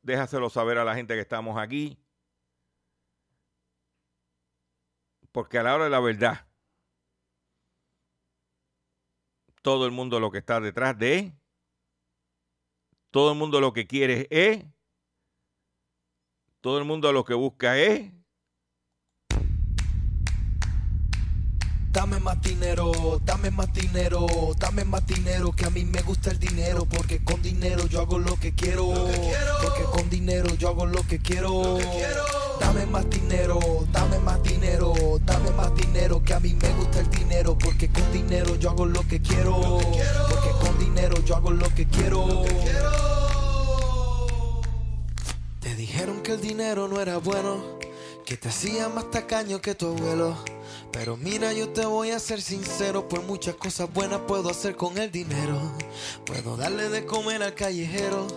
déjaselo 0.01 0.49
saber 0.49 0.77
a 0.77 0.85
la 0.85 0.95
gente 0.95 1.13
que 1.13 1.21
estamos 1.21 1.57
aquí. 1.57 1.97
Porque 5.31 5.57
a 5.57 5.63
la 5.63 5.75
hora 5.75 5.85
de 5.85 5.89
la 5.89 5.99
verdad, 5.99 6.47
todo 9.61 9.85
el 9.85 9.91
mundo 9.91 10.19
lo 10.19 10.31
que 10.31 10.39
está 10.39 10.59
detrás 10.59 10.97
de, 10.97 11.33
todo 13.11 13.31
el 13.31 13.37
mundo 13.37 13.61
lo 13.61 13.73
que 13.73 13.87
quiere 13.87 14.27
es, 14.29 14.65
todo 16.61 16.79
el 16.79 16.85
mundo 16.85 17.11
lo 17.11 17.23
que 17.25 17.33
busca 17.33 17.77
es 17.77 18.11
Dame 21.91 22.21
más 22.21 22.41
dinero, 22.41 23.19
dame 23.25 23.51
más 23.51 23.73
dinero, 23.73 24.25
dame 24.57 24.85
más 24.85 25.05
dinero, 25.05 25.51
que 25.51 25.65
a 25.65 25.69
mí 25.69 25.83
me 25.83 26.01
gusta 26.01 26.31
el 26.31 26.39
dinero, 26.39 26.85
porque 26.85 27.21
con 27.21 27.41
dinero 27.41 27.85
yo 27.87 27.99
hago 27.99 28.17
lo 28.17 28.37
que 28.37 28.55
quiero, 28.55 28.87
porque 29.61 29.83
con 29.91 30.09
dinero 30.09 30.55
yo 30.55 30.69
hago 30.69 30.85
lo 30.85 31.05
que 31.05 31.19
quiero. 31.19 31.77
Dame 32.61 32.85
más 32.85 33.09
dinero, 33.09 33.59
dame 33.91 34.19
más 34.19 34.41
dinero, 34.41 34.93
dame 35.25 35.51
más 35.51 35.75
dinero, 35.75 36.23
que 36.23 36.33
a 36.33 36.39
mí 36.39 36.53
me 36.53 36.69
gusta 36.75 37.01
el 37.01 37.09
dinero, 37.09 37.57
porque 37.57 37.89
con 37.89 38.13
dinero 38.13 38.55
yo 38.55 38.69
hago 38.69 38.85
lo 38.85 39.05
que 39.05 39.21
quiero, 39.21 39.59
porque 40.29 40.49
con 40.65 40.79
dinero 40.79 41.15
yo 41.25 41.35
hago 41.35 41.51
lo 41.51 41.67
que 41.75 41.87
quiero. 41.87 42.45
Te 45.59 45.75
dijeron 45.75 46.21
que 46.21 46.31
el 46.31 46.41
dinero 46.41 46.87
no 46.87 47.01
era 47.01 47.17
bueno, 47.17 47.61
que 48.25 48.37
te 48.37 48.47
hacía 48.47 48.87
más 48.87 49.11
tacaño 49.11 49.59
que 49.59 49.75
tu 49.75 49.87
abuelo. 49.87 50.37
Pero 50.91 51.15
mira, 51.15 51.53
yo 51.53 51.69
te 51.69 51.85
voy 51.85 52.11
a 52.11 52.19
ser 52.19 52.41
sincero, 52.41 53.07
por 53.07 53.23
muchas 53.23 53.55
cosas 53.55 53.91
buenas 53.93 54.21
puedo 54.27 54.49
hacer 54.49 54.75
con 54.75 54.97
el 54.97 55.11
dinero. 55.11 55.59
Puedo 56.25 56.57
darle 56.57 56.89
de 56.89 57.05
comer 57.05 57.41
al 57.43 57.55
callejero. 57.55 58.27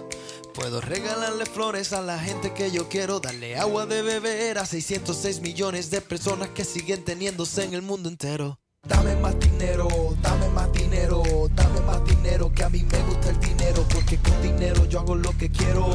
Puedo 0.55 0.81
regalarle 0.81 1.47
flores 1.47 1.93
a 1.93 2.01
la 2.01 2.17
gente 2.17 2.55
que 2.55 2.71
yo 2.71 2.89
quiero, 2.89 3.19
darle 3.19 3.57
agua 3.59 3.87
de 3.87 4.03
beber 4.03 4.59
a 4.59 4.67
606 4.67 5.41
millones 5.41 5.91
de 5.91 6.01
personas 6.01 6.49
que 6.51 6.65
siguen 6.65 7.05
teniéndose 7.05 7.65
en 7.65 7.75
el 7.75 7.83
mundo 7.83 8.09
entero. 8.09 8.61
Dame 8.87 9.17
más 9.17 9.39
dinero, 9.41 9.89
dame 10.23 10.49
más 10.51 10.73
dinero, 10.73 11.23
dame 11.57 11.81
más 11.81 12.05
dinero, 12.05 12.53
que 12.53 12.63
a 12.63 12.69
mí 12.69 12.85
me 12.85 12.99
gusta 13.03 13.31
el 13.31 13.41
dinero, 13.41 13.85
porque 13.93 14.17
con 14.19 14.43
dinero 14.43 14.85
yo 14.85 15.01
hago 15.01 15.17
lo 15.17 15.37
que 15.37 15.51
quiero, 15.51 15.87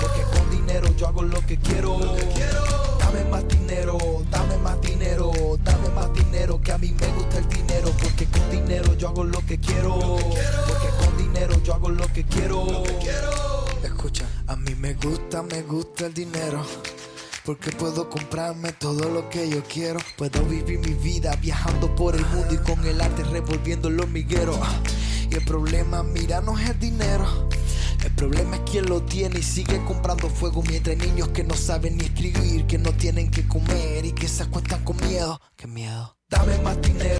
porque 0.00 0.22
con 0.36 0.50
dinero 0.50 0.88
yo 0.98 1.06
hago 1.06 1.22
lo 1.22 1.40
que 1.46 1.56
quiero. 1.56 2.95
Dame 3.06 3.24
más 3.30 3.46
dinero, 3.46 3.98
dame 4.32 4.58
más 4.58 4.80
dinero, 4.80 5.30
dame 5.62 5.88
más 5.90 6.12
dinero, 6.12 6.60
que 6.60 6.72
a 6.72 6.78
mí 6.78 6.92
me 7.00 7.06
gusta 7.12 7.38
el 7.38 7.48
dinero, 7.48 7.92
porque 8.02 8.26
con 8.26 8.50
dinero 8.50 8.94
yo 8.94 9.08
hago 9.08 9.22
lo 9.22 9.38
que 9.46 9.60
quiero, 9.60 9.96
porque 9.96 10.88
con 10.98 11.16
dinero 11.16 11.62
yo 11.62 11.74
hago 11.74 11.88
lo 11.88 12.04
que 12.12 12.24
quiero. 12.24 12.82
Escucha, 13.84 14.26
a 14.48 14.56
mí 14.56 14.74
me 14.74 14.94
gusta, 14.94 15.44
me 15.44 15.62
gusta 15.62 16.06
el 16.06 16.14
dinero. 16.14 16.66
Porque 17.44 17.70
puedo 17.70 18.10
comprarme 18.10 18.72
todo 18.72 19.08
lo 19.08 19.28
que 19.28 19.48
yo 19.48 19.62
quiero. 19.62 20.00
Puedo 20.16 20.42
vivir 20.42 20.80
mi 20.80 20.94
vida 20.94 21.36
viajando 21.36 21.94
por 21.94 22.16
el 22.16 22.26
mundo 22.26 22.54
y 22.54 22.58
con 22.58 22.84
el 22.84 23.00
arte 23.00 23.22
revolviendo 23.22 23.88
los 23.88 24.08
migueros. 24.08 24.58
Y 25.30 25.36
el 25.36 25.44
problema, 25.44 26.02
mira, 26.02 26.40
no 26.40 26.58
es 26.58 26.70
el 26.70 26.78
dinero. 26.80 27.48
El 28.04 28.12
problema 28.12 28.56
es 28.56 28.62
quien 28.70 28.86
lo 28.86 29.02
tiene 29.02 29.38
y 29.38 29.42
sigue 29.42 29.82
comprando 29.84 30.28
fuego 30.28 30.62
mientras 30.62 30.98
hay 30.98 31.10
niños 31.10 31.28
que 31.28 31.44
no 31.44 31.54
saben 31.54 31.96
ni 31.96 32.04
escribir, 32.04 32.66
que 32.66 32.78
no 32.78 32.92
tienen 32.92 33.30
que 33.30 33.46
comer 33.46 34.04
y 34.04 34.12
que 34.12 34.28
se 34.28 34.42
acuestan 34.44 34.84
con 34.84 34.96
miedo. 35.08 35.40
Qué 35.56 35.66
miedo. 35.66 36.16
Dame 36.28 36.58
más 36.58 36.80
dinero. 36.82 37.06